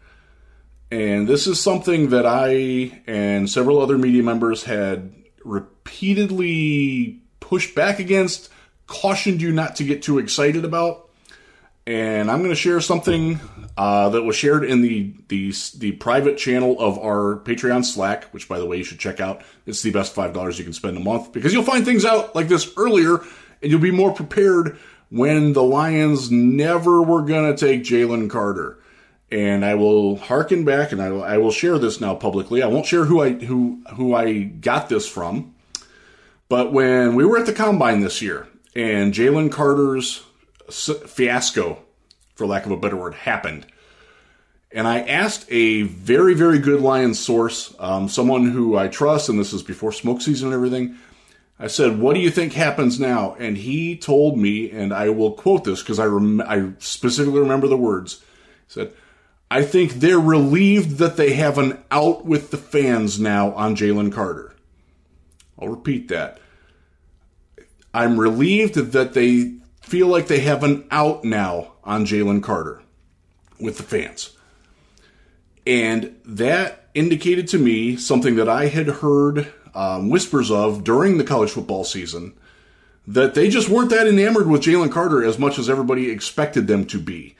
And 0.90 1.26
this 1.26 1.46
is 1.46 1.60
something 1.60 2.10
that 2.10 2.26
I 2.26 3.02
and 3.06 3.50
several 3.50 3.80
other 3.80 3.98
media 3.98 4.22
members 4.22 4.64
had 4.64 5.12
repeatedly 5.44 7.20
pushed 7.40 7.74
back 7.74 7.98
against, 7.98 8.50
cautioned 8.86 9.42
you 9.42 9.52
not 9.52 9.76
to 9.76 9.84
get 9.84 10.02
too 10.02 10.18
excited 10.18 10.64
about. 10.64 11.08
And 11.88 12.30
I'm 12.30 12.38
going 12.38 12.50
to 12.50 12.56
share 12.56 12.80
something 12.80 13.40
uh, 13.76 14.08
that 14.08 14.22
was 14.22 14.34
shared 14.34 14.64
in 14.64 14.80
the, 14.80 15.14
the 15.28 15.54
the 15.78 15.92
private 15.92 16.36
channel 16.36 16.80
of 16.80 16.98
our 16.98 17.40
Patreon 17.44 17.84
Slack, 17.84 18.24
which 18.32 18.48
by 18.48 18.58
the 18.58 18.66
way 18.66 18.76
you 18.76 18.84
should 18.84 18.98
check 18.98 19.20
out. 19.20 19.42
It's 19.66 19.82
the 19.82 19.92
best 19.92 20.12
five 20.12 20.32
dollars 20.32 20.58
you 20.58 20.64
can 20.64 20.72
spend 20.72 20.96
a 20.96 21.00
month 21.00 21.32
because 21.32 21.52
you'll 21.52 21.62
find 21.62 21.84
things 21.84 22.04
out 22.04 22.34
like 22.34 22.48
this 22.48 22.72
earlier, 22.76 23.18
and 23.62 23.70
you'll 23.70 23.80
be 23.80 23.92
more 23.92 24.12
prepared 24.12 24.78
when 25.10 25.52
the 25.52 25.62
Lions 25.62 26.30
never 26.30 27.02
were 27.02 27.22
going 27.22 27.54
to 27.54 27.66
take 27.66 27.82
Jalen 27.82 28.28
Carter. 28.30 28.78
And 29.30 29.64
I 29.64 29.74
will 29.74 30.16
harken 30.16 30.64
back, 30.64 30.92
and 30.92 31.02
I 31.02 31.10
will, 31.10 31.24
I 31.24 31.36
will 31.38 31.50
share 31.50 31.78
this 31.78 32.00
now 32.00 32.14
publicly. 32.14 32.62
I 32.62 32.68
won't 32.68 32.86
share 32.86 33.06
who 33.06 33.20
I 33.20 33.32
who 33.32 33.82
who 33.94 34.14
I 34.14 34.42
got 34.42 34.88
this 34.88 35.08
from, 35.08 35.52
but 36.48 36.72
when 36.72 37.16
we 37.16 37.24
were 37.24 37.36
at 37.36 37.46
the 37.46 37.52
combine 37.52 38.02
this 38.02 38.22
year, 38.22 38.46
and 38.76 39.12
Jalen 39.12 39.50
Carter's 39.50 40.24
fiasco, 40.70 41.78
for 42.36 42.46
lack 42.46 42.66
of 42.66 42.70
a 42.70 42.76
better 42.76 42.96
word, 42.96 43.14
happened, 43.14 43.66
and 44.70 44.86
I 44.86 45.00
asked 45.00 45.44
a 45.50 45.82
very 45.82 46.34
very 46.34 46.60
good 46.60 46.80
Lions 46.80 47.18
source, 47.18 47.74
um, 47.80 48.08
someone 48.08 48.52
who 48.52 48.76
I 48.76 48.86
trust, 48.86 49.28
and 49.28 49.40
this 49.40 49.52
is 49.52 49.64
before 49.64 49.90
smoke 49.90 50.22
season 50.22 50.52
and 50.52 50.54
everything. 50.54 50.98
I 51.58 51.68
said, 51.68 51.98
"What 51.98 52.14
do 52.14 52.20
you 52.20 52.30
think 52.30 52.52
happens 52.52 53.00
now?" 53.00 53.34
And 53.38 53.56
he 53.56 53.96
told 53.96 54.38
me, 54.38 54.70
and 54.70 54.92
I 54.92 55.08
will 55.08 55.32
quote 55.32 55.64
this 55.64 55.82
because 55.82 55.98
I 55.98 56.04
rem- 56.04 56.42
I 56.42 56.70
specifically 56.78 57.40
remember 57.40 57.66
the 57.66 57.76
words. 57.76 58.20
He 58.66 58.74
said, 58.74 58.92
"I 59.50 59.62
think 59.62 59.94
they're 59.94 60.20
relieved 60.20 60.98
that 60.98 61.16
they 61.16 61.32
have 61.32 61.56
an 61.58 61.78
out 61.90 62.26
with 62.26 62.50
the 62.50 62.58
fans 62.58 63.18
now 63.18 63.52
on 63.52 63.74
Jalen 63.74 64.12
Carter." 64.12 64.54
I'll 65.58 65.68
repeat 65.68 66.08
that. 66.08 66.38
I'm 67.94 68.20
relieved 68.20 68.74
that 68.74 69.14
they 69.14 69.54
feel 69.80 70.08
like 70.08 70.26
they 70.26 70.40
have 70.40 70.62
an 70.62 70.84
out 70.90 71.24
now 71.24 71.72
on 71.84 72.04
Jalen 72.04 72.42
Carter 72.42 72.82
with 73.58 73.78
the 73.78 73.82
fans. 73.82 74.30
And 75.66 76.14
that 76.24 76.88
indicated 76.94 77.48
to 77.48 77.58
me 77.58 77.96
something 77.96 78.36
that 78.36 78.48
I 78.48 78.66
had 78.66 78.86
heard 78.86 79.52
um, 79.76 80.08
whispers 80.08 80.50
of 80.50 80.82
during 80.82 81.18
the 81.18 81.24
college 81.24 81.50
football 81.50 81.84
season 81.84 82.34
that 83.06 83.34
they 83.34 83.48
just 83.48 83.68
weren't 83.68 83.90
that 83.90 84.08
enamored 84.08 84.48
with 84.48 84.62
Jalen 84.62 84.90
Carter 84.90 85.22
as 85.22 85.38
much 85.38 85.58
as 85.58 85.70
everybody 85.70 86.10
expected 86.10 86.66
them 86.66 86.86
to 86.86 86.98
be. 86.98 87.36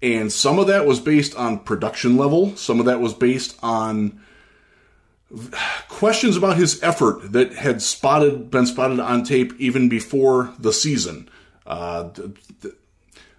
And 0.00 0.32
some 0.32 0.58
of 0.58 0.68
that 0.68 0.86
was 0.86 1.00
based 1.00 1.34
on 1.36 1.58
production 1.58 2.16
level, 2.16 2.56
some 2.56 2.80
of 2.80 2.86
that 2.86 3.00
was 3.00 3.14
based 3.14 3.58
on 3.62 4.20
questions 5.88 6.36
about 6.36 6.56
his 6.56 6.82
effort 6.82 7.32
that 7.32 7.54
had 7.54 7.82
spotted 7.82 8.50
been 8.50 8.66
spotted 8.66 9.00
on 9.00 9.24
tape 9.24 9.52
even 9.58 9.88
before 9.88 10.52
the 10.58 10.72
season. 10.72 11.28
Uh, 11.66 12.10
th- 12.10 12.30
th- 12.60 12.74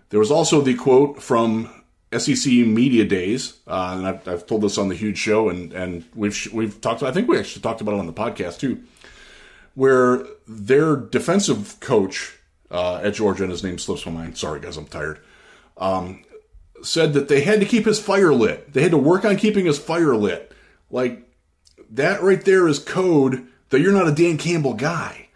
there 0.09 0.19
was 0.19 0.31
also 0.31 0.61
the 0.61 0.73
quote 0.73 1.21
from 1.21 1.82
SEC 2.19 2.51
Media 2.51 3.05
Days, 3.05 3.59
uh, 3.67 3.95
and 3.97 4.07
I've, 4.07 4.27
I've, 4.27 4.47
told 4.47 4.61
this 4.61 4.77
on 4.77 4.89
the 4.89 4.95
huge 4.95 5.17
show, 5.17 5.49
and 5.49 5.73
and 5.73 6.05
we've 6.15 6.47
we've 6.53 6.79
talked. 6.81 7.03
I 7.03 7.11
think 7.11 7.27
we 7.27 7.37
actually 7.37 7.61
talked 7.61 7.81
about 7.81 7.95
it 7.95 7.99
on 7.99 8.07
the 8.07 8.13
podcast 8.13 8.59
too, 8.59 8.83
where 9.75 10.25
their 10.47 10.95
defensive 10.95 11.77
coach 11.79 12.37
uh, 12.71 12.97
at 12.97 13.13
Georgia, 13.13 13.43
and 13.43 13.51
his 13.51 13.63
name 13.63 13.77
slips 13.77 14.05
my 14.05 14.11
mind. 14.11 14.37
Sorry, 14.37 14.59
guys, 14.59 14.77
I'm 14.77 14.85
tired. 14.85 15.19
Um, 15.77 16.23
said 16.81 17.13
that 17.13 17.27
they 17.27 17.41
had 17.41 17.59
to 17.59 17.65
keep 17.65 17.85
his 17.85 17.99
fire 17.99 18.33
lit. 18.33 18.73
They 18.73 18.81
had 18.81 18.91
to 18.91 18.97
work 18.97 19.25
on 19.25 19.37
keeping 19.37 19.65
his 19.65 19.79
fire 19.79 20.15
lit. 20.15 20.51
Like 20.89 21.27
that 21.91 22.21
right 22.21 22.43
there 22.43 22.67
is 22.67 22.79
code 22.79 23.47
that 23.69 23.79
you're 23.79 23.93
not 23.93 24.07
a 24.07 24.11
Dan 24.11 24.37
Campbell 24.37 24.73
guy. 24.73 25.29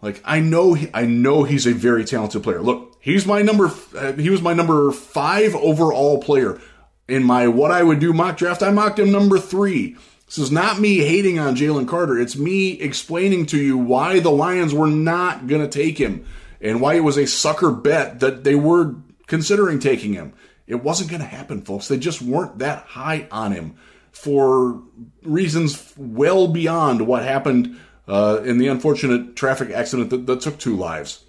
Like 0.00 0.20
I 0.24 0.40
know, 0.40 0.76
I 0.92 1.06
know 1.06 1.44
he's 1.44 1.66
a 1.66 1.72
very 1.72 2.04
talented 2.04 2.42
player. 2.42 2.60
Look, 2.60 2.91
he's 3.02 3.26
my 3.26 3.42
number. 3.42 3.70
Uh, 3.94 4.12
he 4.12 4.30
was 4.30 4.40
my 4.40 4.54
number 4.54 4.90
five 4.92 5.54
overall 5.54 6.22
player 6.22 6.58
in 7.06 7.22
my 7.22 7.48
what 7.48 7.70
I 7.70 7.82
would 7.82 7.98
do 7.98 8.14
mock 8.14 8.38
draft. 8.38 8.62
I 8.62 8.70
mocked 8.70 8.98
him 8.98 9.12
number 9.12 9.38
three. 9.38 9.96
This 10.26 10.38
is 10.38 10.50
not 10.50 10.80
me 10.80 10.98
hating 10.98 11.38
on 11.38 11.56
Jalen 11.56 11.86
Carter. 11.86 12.18
It's 12.18 12.36
me 12.36 12.80
explaining 12.80 13.44
to 13.46 13.58
you 13.58 13.76
why 13.76 14.20
the 14.20 14.30
Lions 14.30 14.72
were 14.72 14.86
not 14.86 15.46
going 15.46 15.60
to 15.60 15.68
take 15.68 15.98
him 15.98 16.24
and 16.58 16.80
why 16.80 16.94
it 16.94 17.04
was 17.04 17.18
a 17.18 17.26
sucker 17.26 17.70
bet 17.70 18.20
that 18.20 18.42
they 18.42 18.54
were 18.54 18.94
considering 19.26 19.78
taking 19.78 20.14
him. 20.14 20.32
It 20.66 20.82
wasn't 20.82 21.10
going 21.10 21.20
to 21.20 21.28
happen, 21.28 21.60
folks. 21.60 21.88
They 21.88 21.98
just 21.98 22.22
weren't 22.22 22.60
that 22.60 22.84
high 22.84 23.28
on 23.30 23.52
him 23.52 23.76
for 24.10 24.80
reasons 25.22 25.92
well 25.98 26.48
beyond 26.48 27.06
what 27.06 27.24
happened 27.24 27.78
uh, 28.08 28.40
in 28.44 28.58
the 28.58 28.68
unfortunate 28.68 29.36
traffic 29.36 29.70
accident 29.70 30.10
that, 30.10 30.26
that, 30.26 30.40
took 30.40 30.58
two 30.58 30.76
lives. 30.76 31.24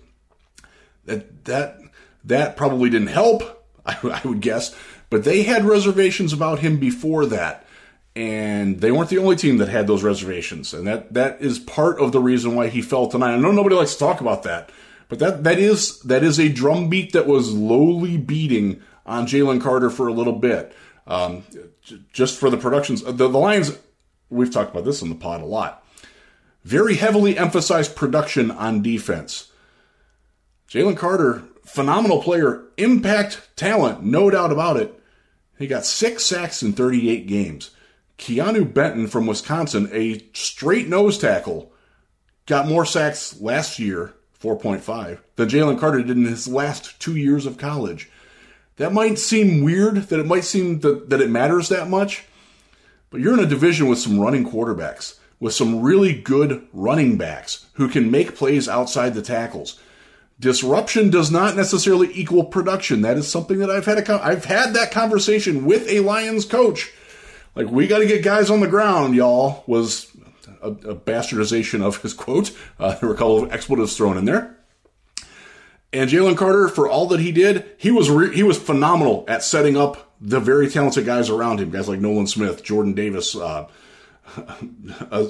That 1.06 1.46
that 1.46 1.80
that 2.24 2.56
probably 2.56 2.90
didn't 2.90 3.08
help, 3.08 3.66
I, 3.86 3.98
I 4.04 4.28
would 4.28 4.42
guess. 4.42 4.76
But 5.10 5.24
they 5.24 5.44
had 5.44 5.66
reservations 5.66 6.34
about 6.34 6.60
him 6.60 6.80
before 6.80 7.26
that, 7.28 7.66
and 8.16 8.82
they 8.82 8.92
weren't 8.92 9.10
the 9.10 9.20
only 9.20 9.36
team 9.36 9.58
that 9.58 9.70
had 9.70 9.86
those 9.86 10.04
reservations. 10.04 10.74
And 10.74 10.88
that 10.88 11.14
that 11.14 11.42
is 11.42 11.60
part 11.60 12.00
of 12.00 12.12
the 12.12 12.20
reason 12.22 12.56
why 12.56 12.68
he 12.68 12.82
fell 12.82 13.08
tonight. 13.08 13.34
I 13.34 13.38
know 13.38 13.52
nobody 13.52 13.76
likes 13.76 13.94
to 13.94 14.00
talk 14.00 14.22
about 14.22 14.44
that, 14.44 14.72
but 15.10 15.20
that 15.20 15.44
that 15.44 15.60
is 15.60 16.00
that 16.02 16.24
is 16.24 16.40
a 16.40 16.50
drumbeat 16.50 17.14
that 17.14 17.28
was 17.28 17.54
lowly 17.54 18.18
beating 18.18 18.82
on 19.06 19.28
Jalen 19.28 19.62
Carter 19.62 19.90
for 19.90 20.08
a 20.08 20.14
little 20.14 20.34
bit. 20.34 20.74
Um, 21.06 21.44
just 22.14 22.40
for 22.40 22.50
the 22.50 22.58
productions, 22.58 23.04
the, 23.04 23.12
the 23.12 23.28
Lions, 23.28 23.78
we've 24.30 24.52
talked 24.52 24.72
about 24.72 24.86
this 24.86 25.02
in 25.02 25.10
the 25.10 25.16
pod 25.16 25.42
a 25.42 25.46
lot, 25.46 25.86
very 26.64 26.96
heavily 26.96 27.38
emphasized 27.38 27.96
production 27.96 28.52
on 28.52 28.82
defense. 28.82 29.52
Jalen 30.74 30.98
Carter, 30.98 31.44
phenomenal 31.64 32.24
player, 32.24 32.64
impact 32.78 33.48
talent, 33.56 34.04
no 34.04 34.32
doubt 34.32 34.52
about 34.52 34.76
it. 34.76 35.00
He 35.60 35.68
got 35.68 35.86
six 35.86 36.26
sacks 36.26 36.64
in 36.64 36.74
38 36.74 37.28
games. 37.28 37.70
Keanu 38.18 38.74
Benton 38.74 39.06
from 39.06 39.28
Wisconsin, 39.28 39.88
a 39.94 40.26
straight 40.34 40.88
nose 40.88 41.20
tackle, 41.20 41.72
got 42.48 42.68
more 42.68 42.88
sacks 42.88 43.40
last 43.40 43.78
year, 43.78 44.16
4.5, 44.42 45.20
than 45.36 45.48
Jalen 45.48 45.80
Carter 45.80 46.02
did 46.02 46.18
in 46.18 46.26
his 46.26 46.48
last 46.48 47.00
two 47.00 47.16
years 47.16 47.46
of 47.46 47.60
college. 47.60 48.10
That 48.78 48.94
might 48.94 49.20
seem 49.20 49.64
weird, 49.64 49.98
that 49.98 50.20
it 50.20 50.26
might 50.26 50.44
seem 50.44 50.80
that, 50.80 51.08
that 51.12 51.22
it 51.22 51.30
matters 51.30 51.70
that 51.70 51.88
much, 51.88 52.26
but 53.12 53.22
you're 53.22 53.36
in 53.36 53.46
a 53.46 53.46
division 53.46 53.90
with 53.90 54.00
some 54.00 54.20
running 54.20 54.50
quarterbacks, 54.50 55.20
with 55.40 55.54
some 55.54 55.84
really 55.84 56.20
good 56.20 56.68
running 56.74 57.16
backs 57.16 57.68
who 57.74 57.88
can 57.88 58.10
make 58.10 58.36
plays 58.36 58.68
outside 58.68 59.14
the 59.14 59.22
tackles. 59.22 59.80
Disruption 60.40 61.10
does 61.10 61.32
not 61.32 61.56
necessarily 61.56 62.10
equal 62.14 62.44
production. 62.44 63.02
That 63.02 63.18
is 63.18 63.30
something 63.30 63.60
that 63.60 63.70
I've 63.70 63.86
had 63.86 63.98
a 63.98 64.14
I've 64.24 64.46
had 64.46 64.74
that 64.74 64.92
conversation 64.92 65.66
with 65.66 65.88
a 65.88 66.00
Lions 66.02 66.46
coach. 66.46 66.92
Like 67.56 67.68
we 67.68 67.88
got 67.88 68.00
to 68.00 68.06
get 68.06 68.24
guys 68.24 68.50
on 68.50 68.60
the 68.60 68.68
ground, 68.68 69.16
y'all. 69.16 69.64
Was 69.68 70.12
a, 70.62 70.70
a 70.70 70.96
bastardization 70.96 71.82
of 71.82 72.02
his 72.02 72.14
quote. 72.16 72.52
Uh, 72.80 72.96
there 72.96 73.10
were 73.10 73.16
a 73.16 73.18
couple 73.18 73.44
of 73.44 73.54
expletives 73.54 73.96
thrown 73.96 74.18
in 74.18 74.26
there. 74.26 74.58
And 75.94 76.10
Jalen 76.10 76.38
Carter, 76.38 76.68
for 76.68 76.90
all 76.90 77.06
that 77.08 77.20
he 77.20 77.32
did, 77.32 77.66
he 77.78 77.92
was 77.92 78.10
re- 78.10 78.34
he 78.34 78.42
was 78.42 78.58
phenomenal 78.58 79.26
at 79.28 79.44
setting 79.44 79.78
up 79.78 80.12
the 80.20 80.40
very 80.40 80.68
talented 80.68 81.06
guys 81.06 81.30
around 81.30 81.60
him, 81.60 81.70
guys 81.70 81.88
like 81.88 82.00
Nolan 82.00 82.26
Smith, 82.26 82.64
Jordan 82.64 82.94
Davis, 82.94 83.36
uh, 83.36 83.68
uh, 85.12 85.26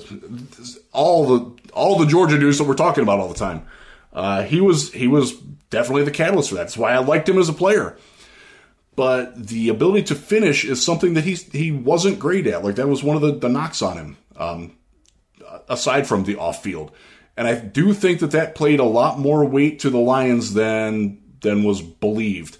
all 0.93 1.25
the 1.25 1.61
all 1.73 1.99
the 1.99 2.05
Georgia 2.05 2.39
dudes 2.39 2.59
that 2.59 2.63
we're 2.63 2.75
talking 2.75 3.03
about 3.03 3.19
all 3.19 3.27
the 3.27 3.33
time. 3.33 3.65
Uh, 4.13 4.43
he 4.43 4.61
was 4.61 4.93
he 4.93 5.07
was 5.07 5.33
definitely 5.69 6.03
the 6.03 6.11
catalyst 6.11 6.49
for 6.49 6.55
that. 6.55 6.61
That's 6.61 6.77
why 6.77 6.93
I 6.93 6.99
liked 6.99 7.27
him 7.27 7.39
as 7.39 7.49
a 7.49 7.53
player. 7.53 7.97
But 8.95 9.47
the 9.47 9.69
ability 9.69 10.03
to 10.03 10.15
finish 10.15 10.63
is 10.63 10.85
something 10.85 11.15
that 11.15 11.23
he 11.23 11.33
he 11.33 11.71
wasn't 11.71 12.19
great 12.19 12.45
at. 12.47 12.63
Like 12.63 12.75
that 12.75 12.87
was 12.87 13.03
one 13.03 13.15
of 13.15 13.23
the, 13.23 13.33
the 13.33 13.49
knocks 13.49 13.81
on 13.81 13.97
him. 13.97 14.17
Um, 14.37 14.77
aside 15.69 16.07
from 16.07 16.23
the 16.23 16.37
off 16.37 16.63
field. 16.63 16.91
And 17.35 17.47
I 17.47 17.55
do 17.55 17.93
think 17.93 18.19
that 18.19 18.31
that 18.31 18.55
played 18.55 18.79
a 18.79 18.85
lot 18.85 19.19
more 19.19 19.43
weight 19.45 19.79
to 19.79 19.89
the 19.89 19.99
Lions 19.99 20.53
than 20.53 21.19
than 21.41 21.63
was 21.63 21.81
believed. 21.81 22.57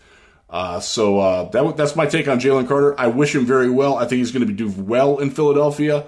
Uh, 0.50 0.80
so 0.80 1.20
uh, 1.20 1.50
that, 1.50 1.78
that's 1.78 1.96
my 1.96 2.06
take 2.06 2.28
on 2.28 2.40
Jalen 2.40 2.68
Carter. 2.68 3.00
I 3.00 3.08
wish 3.08 3.34
him 3.34 3.46
very 3.46 3.70
well. 3.70 3.96
I 3.96 4.06
think 4.06 4.20
he's 4.20 4.32
going 4.32 4.46
to 4.46 4.54
do 4.54 4.70
well 4.70 5.20
in 5.20 5.32
Philadelphia 5.32 6.06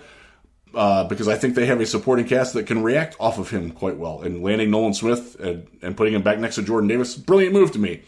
uh, 0.76 1.06
because 1.06 1.28
I 1.28 1.36
think 1.36 1.56
they 1.56 1.66
have 1.66 1.80
a 1.80 1.86
supporting 1.86 2.26
cast 2.26 2.54
that 2.54 2.68
can 2.68 2.84
react 2.84 3.16
off 3.20 3.40
of 3.40 3.50
him 3.50 3.72
quite 3.72 3.98
well. 3.98 4.22
And 4.22 4.44
landing 4.44 4.70
Nolan 4.70 4.94
Smith 4.94 5.40
and, 5.40 5.68
and 5.82 5.96
putting 5.96 6.14
him 6.14 6.22
back 6.22 6.38
next 6.38 6.56
to 6.56 6.64
Jordan 6.64 6.88
Davis, 6.88 7.16
brilliant 7.16 7.54
move 7.54 7.72
to 7.72 7.80
me. 7.80 8.02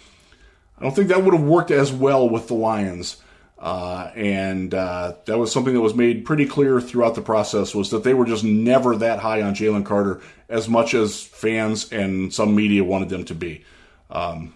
I 0.77 0.83
don't 0.83 0.95
think 0.95 1.07
that 1.07 1.23
would 1.23 1.33
have 1.33 1.43
worked 1.43 1.71
as 1.71 1.91
well 1.91 2.29
with 2.29 2.47
the 2.47 2.53
Lions. 2.53 3.17
Uh, 3.57 4.11
and 4.15 4.73
uh, 4.73 5.15
that 5.25 5.39
was 5.39 5.51
something 5.51 5.73
that 5.73 5.81
was 5.81 5.95
made 5.95 6.25
pretty 6.25 6.45
clear 6.45 6.79
throughout 6.79 7.15
the 7.15 7.21
process 7.21 7.73
was 7.73 7.89
that 7.89 8.03
they 8.03 8.13
were 8.13 8.25
just 8.25 8.43
never 8.43 8.95
that 8.97 9.19
high 9.19 9.41
on 9.41 9.55
Jalen 9.55 9.85
Carter 9.85 10.21
as 10.47 10.69
much 10.69 10.93
as 10.93 11.23
fans 11.23 11.91
and 11.91 12.31
some 12.31 12.53
media 12.53 12.83
wanted 12.83 13.09
them 13.09 13.25
to 13.25 13.33
be. 13.33 13.63
Um, 14.11 14.53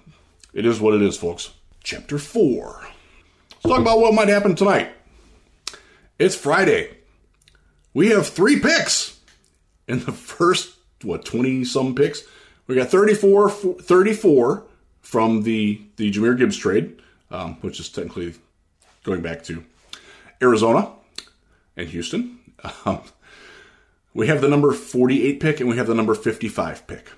it 0.54 0.66
is 0.66 0.80
what 0.80 0.94
it 0.94 1.02
is, 1.02 1.18
folks. 1.18 1.52
Chapter 1.84 2.20
4. 2.20 2.88
Let's 3.64 3.64
talk 3.64 3.80
about 3.80 4.00
what 4.00 4.14
might 4.14 4.28
happen 4.28 4.56
tonight. 4.56 4.92
It's 6.20 6.36
Friday. 6.36 6.98
We 7.94 8.10
have 8.10 8.28
three 8.28 8.60
picks 8.60 9.20
in 9.88 10.00
the 10.00 10.12
first, 10.12 10.78
what, 11.04 11.26
20 11.26 11.66
some 11.66 11.96
picks? 11.96 12.24
We 12.68 12.76
got 12.76 12.90
34, 12.90 13.50
34 13.50 14.64
from 15.02 15.44
the, 15.44 15.82
the 15.98 16.12
Jahmyr 16.12 16.38
Gibbs 16.38 16.58
trade, 16.58 17.02
um, 17.30 17.56
which 17.56 17.80
is 17.80 17.90
technically 17.90 18.36
going 19.04 19.22
back 19.22 19.44
to 19.44 19.64
Arizona 20.42 20.92
and 21.76 21.88
Houston. 21.90 22.40
Um, 22.86 23.02
we 24.14 24.28
have 24.28 24.42
the 24.42 24.50
number 24.50 24.72
48 24.72 25.40
pick 25.40 25.60
and 25.60 25.70
we 25.70 25.78
have 25.78 25.88
the 25.88 25.96
number 25.96 26.14
55 26.14 26.86
pick. 26.86 27.12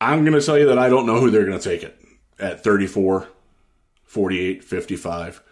I'm 0.00 0.24
going 0.24 0.38
to 0.38 0.44
tell 0.44 0.58
you 0.58 0.66
that 0.66 0.78
I 0.78 0.88
don't 0.88 1.06
know 1.06 1.20
who 1.20 1.30
they're 1.30 1.44
going 1.44 1.58
to 1.58 1.62
take 1.62 1.82
it 1.82 2.00
at 2.38 2.64
34, 2.64 3.28
48, 4.04 4.64
55. 4.64 5.42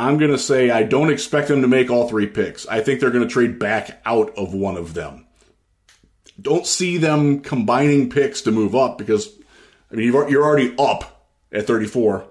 I'm 0.00 0.16
going 0.16 0.30
to 0.30 0.38
say 0.38 0.70
I 0.70 0.82
don't 0.82 1.10
expect 1.10 1.48
them 1.48 1.60
to 1.60 1.68
make 1.68 1.90
all 1.90 2.08
three 2.08 2.26
picks. 2.26 2.66
I 2.66 2.80
think 2.80 3.00
they're 3.00 3.10
going 3.10 3.28
to 3.28 3.32
trade 3.32 3.58
back 3.58 4.00
out 4.06 4.34
of 4.38 4.54
one 4.54 4.78
of 4.78 4.94
them. 4.94 5.26
Don't 6.40 6.66
see 6.66 6.96
them 6.96 7.40
combining 7.40 8.08
picks 8.08 8.40
to 8.42 8.50
move 8.50 8.74
up 8.74 8.96
because, 8.96 9.28
I 9.92 9.96
mean, 9.96 10.06
you're 10.06 10.42
already 10.42 10.74
up 10.78 11.28
at 11.52 11.66
34. 11.66 12.24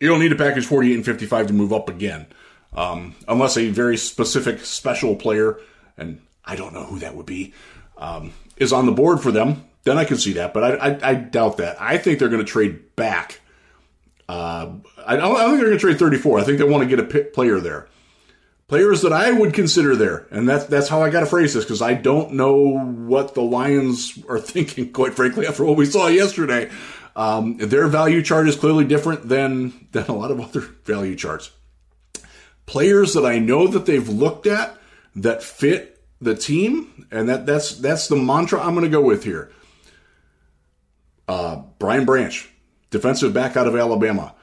You 0.00 0.08
don't 0.08 0.20
need 0.20 0.32
a 0.32 0.36
package 0.36 0.64
48 0.64 0.94
and 0.94 1.04
55 1.04 1.48
to 1.48 1.52
move 1.52 1.74
up 1.74 1.90
again. 1.90 2.28
Um, 2.72 3.14
unless 3.28 3.58
a 3.58 3.68
very 3.68 3.98
specific 3.98 4.64
special 4.64 5.16
player, 5.16 5.60
and 5.98 6.22
I 6.46 6.56
don't 6.56 6.72
know 6.72 6.84
who 6.84 6.98
that 7.00 7.14
would 7.14 7.26
be, 7.26 7.52
um, 7.98 8.32
is 8.56 8.72
on 8.72 8.86
the 8.86 8.92
board 8.92 9.20
for 9.20 9.30
them, 9.30 9.64
then 9.82 9.98
I 9.98 10.06
can 10.06 10.16
see 10.16 10.32
that. 10.32 10.54
But 10.54 10.64
I, 10.64 10.92
I, 10.92 11.10
I 11.10 11.14
doubt 11.14 11.58
that. 11.58 11.76
I 11.78 11.98
think 11.98 12.18
they're 12.18 12.30
going 12.30 12.42
to 12.44 12.50
trade 12.50 12.96
back. 12.96 13.42
Uh, 14.28 14.74
I, 15.06 15.16
don't, 15.16 15.36
I 15.36 15.42
don't 15.42 15.50
think 15.50 15.60
they're 15.60 15.66
going 15.66 15.72
to 15.72 15.78
trade 15.78 15.98
34. 15.98 16.38
I 16.38 16.44
think 16.44 16.58
they 16.58 16.64
want 16.64 16.88
to 16.88 16.96
get 16.96 17.00
a 17.00 17.24
player 17.24 17.60
there. 17.60 17.88
Players 18.66 19.02
that 19.02 19.12
I 19.12 19.30
would 19.30 19.52
consider 19.52 19.94
there, 19.94 20.26
and 20.30 20.48
that's 20.48 20.64
that's 20.64 20.88
how 20.88 21.02
I 21.02 21.10
got 21.10 21.20
to 21.20 21.26
phrase 21.26 21.52
this 21.52 21.64
because 21.64 21.82
I 21.82 21.92
don't 21.92 22.32
know 22.32 22.78
what 22.78 23.34
the 23.34 23.42
Lions 23.42 24.18
are 24.26 24.38
thinking. 24.40 24.90
Quite 24.90 25.14
frankly, 25.14 25.46
after 25.46 25.64
what 25.64 25.76
we 25.76 25.84
saw 25.84 26.06
yesterday, 26.06 26.70
um, 27.14 27.58
their 27.58 27.86
value 27.88 28.22
chart 28.22 28.48
is 28.48 28.56
clearly 28.56 28.84
different 28.84 29.28
than 29.28 29.86
than 29.92 30.06
a 30.06 30.14
lot 30.14 30.30
of 30.30 30.40
other 30.40 30.60
value 30.84 31.14
charts. 31.14 31.50
Players 32.64 33.12
that 33.12 33.26
I 33.26 33.38
know 33.38 33.66
that 33.66 33.84
they've 33.84 34.08
looked 34.08 34.46
at 34.46 34.78
that 35.16 35.42
fit 35.42 36.02
the 36.22 36.34
team, 36.34 37.06
and 37.10 37.28
that 37.28 37.44
that's 37.44 37.76
that's 37.76 38.08
the 38.08 38.16
mantra 38.16 38.60
I'm 38.60 38.74
going 38.74 38.84
to 38.84 38.90
go 38.90 39.02
with 39.02 39.24
here. 39.24 39.52
Uh, 41.28 41.62
Brian 41.78 42.04
Branch, 42.04 42.48
defensive 42.94 43.34
back 43.34 43.56
out 43.56 43.66
of 43.66 43.74
Alabama. 43.74 44.34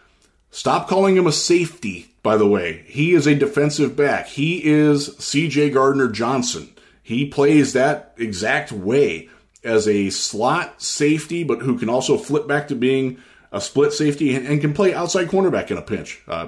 Stop 0.52 0.90
calling 0.90 1.16
him 1.16 1.26
a 1.26 1.32
safety, 1.32 2.14
by 2.22 2.36
the 2.36 2.48
way. 2.48 2.84
He 2.86 3.14
is 3.14 3.26
a 3.26 3.34
defensive 3.34 3.96
back. 3.96 4.28
He 4.28 4.64
is 4.66 5.10
CJ 5.10 5.74
Gardner 5.74 6.10
Johnson. 6.10 6.70
He 7.02 7.26
plays 7.26 7.72
that 7.74 8.14
exact 8.18 8.74
way 8.74 9.30
as 9.64 9.88
a 9.88 10.10
slot 10.10 10.82
safety, 10.82 11.46
but 11.46 11.62
who 11.62 11.80
can 11.80 11.90
also 11.90 12.18
flip 12.18 12.46
back 12.46 12.68
to 12.68 12.76
being 12.76 13.20
a 13.54 13.62
split 13.62 13.94
safety 13.94 14.36
and, 14.36 14.46
and 14.46 14.60
can 14.60 14.74
play 14.74 14.94
outside 14.94 15.30
cornerback 15.30 15.72
in 15.72 15.78
a 15.78 15.82
pinch. 15.82 16.22
Uh, 16.28 16.48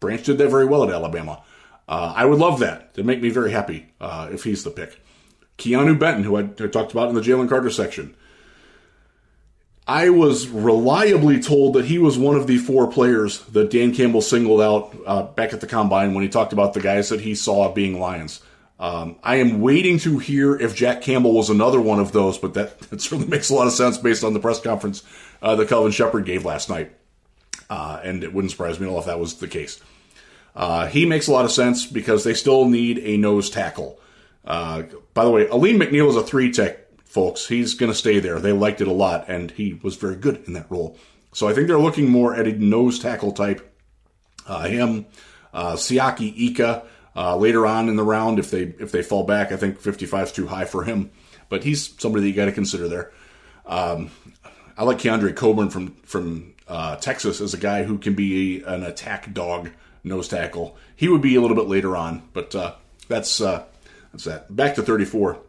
Branch 0.00 0.22
did 0.22 0.36
that 0.36 0.50
very 0.50 0.66
well 0.66 0.84
at 0.84 0.90
Alabama. 0.90 1.42
Uh, 1.88 2.12
I 2.14 2.26
would 2.26 2.38
love 2.38 2.60
that. 2.60 2.94
To 2.94 3.02
make 3.02 3.22
me 3.22 3.30
very 3.30 3.52
happy 3.52 3.86
uh, 4.00 4.28
if 4.30 4.44
he's 4.44 4.64
the 4.64 4.70
pick. 4.70 5.00
Keanu 5.56 5.98
Benton, 5.98 6.24
who 6.24 6.36
I, 6.36 6.40
I 6.42 6.68
talked 6.68 6.92
about 6.92 7.08
in 7.08 7.14
the 7.14 7.20
Jalen 7.22 7.48
Carter 7.48 7.70
section. 7.70 8.14
I 9.90 10.10
was 10.10 10.46
reliably 10.46 11.42
told 11.42 11.74
that 11.74 11.84
he 11.84 11.98
was 11.98 12.16
one 12.16 12.36
of 12.36 12.46
the 12.46 12.58
four 12.58 12.92
players 12.92 13.40
that 13.46 13.72
Dan 13.72 13.92
Campbell 13.92 14.22
singled 14.22 14.60
out 14.60 14.96
uh, 15.04 15.22
back 15.24 15.52
at 15.52 15.60
the 15.60 15.66
combine 15.66 16.14
when 16.14 16.22
he 16.22 16.28
talked 16.28 16.52
about 16.52 16.74
the 16.74 16.80
guys 16.80 17.08
that 17.08 17.20
he 17.20 17.34
saw 17.34 17.72
being 17.72 17.98
Lions. 17.98 18.40
Um, 18.78 19.16
I 19.20 19.36
am 19.36 19.60
waiting 19.60 19.98
to 19.98 20.20
hear 20.20 20.54
if 20.54 20.76
Jack 20.76 21.02
Campbell 21.02 21.34
was 21.34 21.50
another 21.50 21.80
one 21.80 21.98
of 21.98 22.12
those, 22.12 22.38
but 22.38 22.54
that, 22.54 22.78
that 22.90 23.00
certainly 23.00 23.26
makes 23.26 23.50
a 23.50 23.54
lot 23.54 23.66
of 23.66 23.72
sense 23.72 23.98
based 23.98 24.22
on 24.22 24.32
the 24.32 24.38
press 24.38 24.60
conference 24.60 25.02
uh, 25.42 25.56
that 25.56 25.68
Kelvin 25.68 25.90
Sheppard 25.90 26.24
gave 26.24 26.44
last 26.44 26.70
night. 26.70 26.92
Uh, 27.68 27.98
and 28.04 28.22
it 28.22 28.32
wouldn't 28.32 28.52
surprise 28.52 28.78
me 28.78 28.86
at 28.86 28.92
all 28.92 29.00
if 29.00 29.06
that 29.06 29.18
was 29.18 29.34
the 29.38 29.48
case. 29.48 29.80
Uh, 30.54 30.86
he 30.86 31.04
makes 31.04 31.26
a 31.26 31.32
lot 31.32 31.44
of 31.44 31.50
sense 31.50 31.84
because 31.84 32.22
they 32.22 32.34
still 32.34 32.68
need 32.68 32.98
a 33.00 33.16
nose 33.16 33.50
tackle. 33.50 33.98
Uh, 34.44 34.84
by 35.14 35.24
the 35.24 35.30
way, 35.32 35.48
Alim 35.48 35.80
McNeil 35.80 36.08
is 36.10 36.16
a 36.16 36.22
three 36.22 36.52
tech, 36.52 36.79
folks. 37.10 37.48
He's 37.48 37.74
going 37.74 37.90
to 37.90 37.98
stay 37.98 38.20
there. 38.20 38.38
They 38.38 38.52
liked 38.52 38.80
it 38.80 38.86
a 38.86 38.92
lot, 38.92 39.28
and 39.28 39.50
he 39.50 39.74
was 39.82 39.96
very 39.96 40.14
good 40.14 40.44
in 40.46 40.52
that 40.52 40.70
role. 40.70 40.96
So 41.32 41.48
I 41.48 41.52
think 41.52 41.66
they're 41.66 41.78
looking 41.78 42.08
more 42.08 42.34
at 42.34 42.46
a 42.46 42.52
nose 42.52 43.00
tackle 43.00 43.32
type. 43.32 43.66
Uh, 44.46 44.68
him, 44.68 45.06
uh, 45.52 45.72
Siaki 45.72 46.32
Ika 46.36 46.84
uh, 47.16 47.36
later 47.36 47.66
on 47.66 47.88
in 47.88 47.96
the 47.96 48.04
round 48.04 48.38
if 48.38 48.50
they 48.50 48.74
if 48.78 48.92
they 48.92 49.02
fall 49.02 49.24
back. 49.24 49.50
I 49.50 49.56
think 49.56 49.80
55 49.80 50.28
is 50.28 50.32
too 50.32 50.46
high 50.46 50.64
for 50.64 50.84
him, 50.84 51.10
but 51.48 51.64
he's 51.64 51.94
somebody 52.00 52.22
that 52.22 52.28
you 52.28 52.34
got 52.34 52.46
to 52.46 52.52
consider 52.52 52.88
there. 52.88 53.12
Um, 53.66 54.10
I 54.78 54.84
like 54.84 54.98
Keondre 54.98 55.34
Coburn 55.34 55.68
from 55.68 55.96
from 56.04 56.54
uh, 56.68 56.96
Texas 56.96 57.40
as 57.40 57.54
a 57.54 57.58
guy 57.58 57.82
who 57.82 57.98
can 57.98 58.14
be 58.14 58.62
an 58.62 58.84
attack 58.84 59.32
dog 59.32 59.70
nose 60.04 60.28
tackle. 60.28 60.76
He 60.94 61.08
would 61.08 61.22
be 61.22 61.34
a 61.34 61.40
little 61.40 61.56
bit 61.56 61.66
later 61.66 61.96
on, 61.96 62.22
but 62.32 62.54
uh, 62.54 62.74
that's 63.08 63.40
uh, 63.40 63.64
that's 64.12 64.24
that. 64.24 64.54
Back 64.54 64.76
to 64.76 64.82
34. 64.82 65.40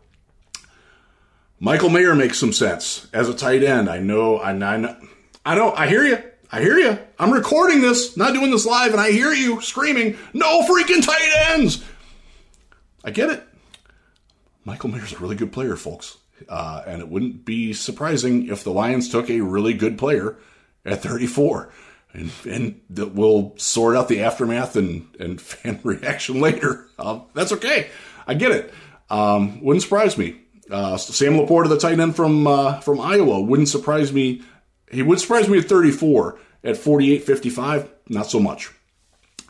Michael 1.63 1.89
Mayer 1.89 2.15
makes 2.15 2.39
some 2.39 2.51
sense 2.51 3.07
as 3.13 3.29
a 3.29 3.35
tight 3.35 3.63
end. 3.63 3.87
I 3.87 3.99
know. 3.99 4.41
I 4.41 4.51
know. 4.51 4.97
I 5.45 5.53
know. 5.53 5.71
I 5.73 5.87
hear 5.87 6.03
you. 6.03 6.17
I 6.51 6.59
hear 6.59 6.79
you. 6.79 6.97
I'm 7.19 7.31
recording 7.31 7.81
this, 7.81 8.17
not 8.17 8.33
doing 8.33 8.49
this 8.49 8.65
live, 8.65 8.93
and 8.93 8.99
I 8.99 9.11
hear 9.11 9.31
you 9.31 9.61
screaming, 9.61 10.17
"No 10.33 10.63
freaking 10.63 11.05
tight 11.05 11.51
ends!" 11.51 11.83
I 13.05 13.11
get 13.11 13.29
it. 13.29 13.43
Michael 14.65 14.89
Mayer's 14.89 15.13
a 15.13 15.19
really 15.19 15.35
good 15.35 15.53
player, 15.53 15.75
folks, 15.75 16.17
uh, 16.49 16.81
and 16.87 16.99
it 16.99 17.09
wouldn't 17.09 17.45
be 17.45 17.73
surprising 17.73 18.47
if 18.47 18.63
the 18.63 18.71
Lions 18.71 19.07
took 19.07 19.29
a 19.29 19.41
really 19.41 19.75
good 19.75 19.99
player 19.99 20.37
at 20.83 21.03
34 21.03 21.71
and, 22.13 22.31
and 22.49 22.81
we'll 23.15 23.53
sort 23.57 23.95
out 23.95 24.07
the 24.07 24.23
aftermath 24.23 24.75
and, 24.75 25.07
and 25.19 25.39
fan 25.41 25.79
reaction 25.83 26.41
later. 26.41 26.87
Uh, 26.97 27.19
that's 27.35 27.51
okay. 27.51 27.89
I 28.25 28.33
get 28.33 28.51
it. 28.51 28.73
Um, 29.11 29.61
wouldn't 29.61 29.83
surprise 29.83 30.17
me. 30.17 30.40
Uh, 30.71 30.95
Sam 30.97 31.33
Laporta, 31.33 31.67
the 31.67 31.77
tight 31.77 31.99
end 31.99 32.15
from 32.15 32.47
uh, 32.47 32.79
from 32.79 33.01
Iowa, 33.01 33.41
wouldn't 33.41 33.69
surprise 33.69 34.13
me. 34.13 34.41
He 34.89 35.01
would 35.01 35.19
surprise 35.19 35.47
me 35.47 35.59
at 35.59 35.65
34. 35.65 36.39
At 36.63 36.77
48, 36.77 37.23
55, 37.23 37.89
not 38.09 38.27
so 38.27 38.39
much. 38.39 38.69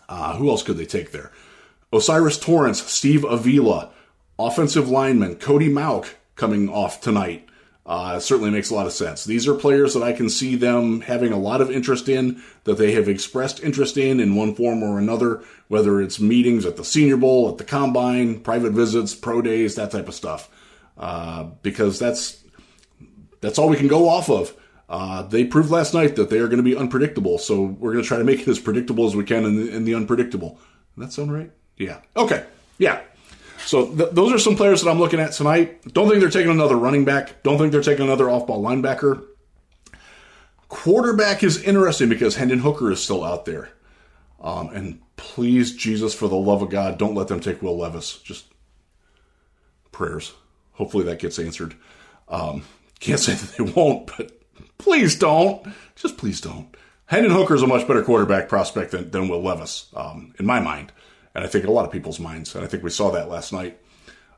Uh, 0.07 0.35
who 0.37 0.49
else 0.49 0.63
could 0.63 0.77
they 0.77 0.85
take 0.85 1.11
there? 1.11 1.31
O'Cyrus 1.91 2.39
Torrence, 2.39 2.81
Steve 2.83 3.25
Avila, 3.25 3.89
offensive 4.39 4.89
lineman 4.89 5.35
Cody 5.35 5.67
Mauch 5.67 6.15
coming 6.35 6.69
off 6.69 7.01
tonight. 7.01 7.49
Uh, 7.85 8.19
certainly 8.19 8.49
makes 8.51 8.69
a 8.69 8.75
lot 8.75 8.85
of 8.85 8.93
sense. 8.93 9.25
These 9.25 9.47
are 9.47 9.55
players 9.55 9.93
that 9.93 10.03
I 10.03 10.13
can 10.13 10.29
see 10.29 10.55
them 10.55 11.01
having 11.01 11.33
a 11.33 11.37
lot 11.37 11.59
of 11.59 11.69
interest 11.69 12.07
in, 12.07 12.41
that 12.63 12.77
they 12.77 12.93
have 12.93 13.09
expressed 13.09 13.61
interest 13.61 13.97
in 13.97 14.21
in 14.21 14.35
one 14.35 14.55
form 14.55 14.83
or 14.83 14.99
another, 14.99 15.43
whether 15.67 15.99
it's 15.99 16.19
meetings 16.19 16.65
at 16.65 16.77
the 16.77 16.85
Senior 16.85 17.17
Bowl, 17.17 17.49
at 17.49 17.57
the 17.57 17.65
Combine, 17.65 18.39
private 18.39 18.71
visits, 18.71 19.15
pro 19.15 19.41
days, 19.41 19.75
that 19.75 19.91
type 19.91 20.07
of 20.07 20.13
stuff. 20.13 20.49
Uh, 21.01 21.45
because 21.63 21.97
that's 21.97 22.43
that's 23.41 23.57
all 23.57 23.67
we 23.67 23.75
can 23.75 23.87
go 23.87 24.07
off 24.07 24.29
of. 24.29 24.55
Uh, 24.87 25.23
they 25.23 25.43
proved 25.43 25.71
last 25.71 25.95
night 25.95 26.15
that 26.15 26.29
they 26.29 26.37
are 26.37 26.45
going 26.47 26.57
to 26.57 26.63
be 26.63 26.77
unpredictable, 26.77 27.39
so 27.39 27.63
we're 27.63 27.91
going 27.91 28.03
to 28.03 28.07
try 28.07 28.19
to 28.19 28.23
make 28.23 28.41
it 28.41 28.47
as 28.47 28.59
predictable 28.59 29.07
as 29.07 29.15
we 29.15 29.23
can 29.23 29.43
in 29.43 29.55
the, 29.55 29.75
in 29.75 29.83
the 29.83 29.95
unpredictable. 29.95 30.59
Does 30.95 31.07
that 31.07 31.11
sound 31.11 31.33
right? 31.33 31.51
Yeah. 31.77 32.01
Okay. 32.15 32.45
Yeah. 32.77 33.01
So 33.65 33.87
th- 33.87 34.11
those 34.11 34.31
are 34.31 34.37
some 34.37 34.55
players 34.55 34.83
that 34.83 34.91
I'm 34.91 34.99
looking 34.99 35.19
at 35.19 35.31
tonight. 35.31 35.81
Don't 35.91 36.07
think 36.07 36.19
they're 36.19 36.29
taking 36.29 36.51
another 36.51 36.75
running 36.75 37.03
back. 37.03 37.41
Don't 37.41 37.57
think 37.57 37.71
they're 37.71 37.81
taking 37.81 38.05
another 38.05 38.29
off-ball 38.29 38.61
linebacker. 38.61 39.25
Quarterback 40.67 41.41
is 41.41 41.63
interesting 41.63 42.09
because 42.09 42.35
Hendon 42.35 42.59
Hooker 42.59 42.91
is 42.91 43.03
still 43.03 43.23
out 43.23 43.45
there. 43.45 43.69
Um, 44.39 44.69
and 44.69 45.01
please, 45.15 45.75
Jesus, 45.75 46.13
for 46.13 46.27
the 46.27 46.35
love 46.35 46.61
of 46.61 46.69
God, 46.69 46.99
don't 46.99 47.15
let 47.15 47.27
them 47.27 47.39
take 47.39 47.61
Will 47.63 47.77
Levis. 47.77 48.19
Just 48.19 48.45
prayers. 49.91 50.33
Hopefully 50.81 51.03
that 51.05 51.19
gets 51.19 51.37
answered. 51.37 51.75
Um, 52.27 52.63
can't 52.99 53.19
say 53.19 53.33
that 53.35 53.57
they 53.57 53.63
won't, 53.63 54.07
but 54.17 54.31
please 54.77 55.15
don't. 55.15 55.67
Just 55.95 56.17
please 56.17 56.41
don't. 56.41 56.75
Hendon 57.05 57.31
Hooker 57.31 57.55
is 57.55 57.61
a 57.61 57.67
much 57.67 57.87
better 57.87 58.03
quarterback 58.03 58.49
prospect 58.49 58.91
than, 58.91 59.11
than 59.11 59.27
Will 59.27 59.43
Levis, 59.43 59.87
um, 59.95 60.33
in 60.39 60.45
my 60.45 60.59
mind 60.59 60.91
and 61.33 61.43
I 61.43 61.47
think 61.47 61.63
in 61.63 61.69
a 61.69 61.73
lot 61.73 61.85
of 61.85 61.91
people's 61.91 62.19
minds. 62.19 62.55
And 62.55 62.63
I 62.63 62.67
think 62.67 62.83
we 62.83 62.89
saw 62.89 63.11
that 63.11 63.29
last 63.29 63.53
night. 63.53 63.79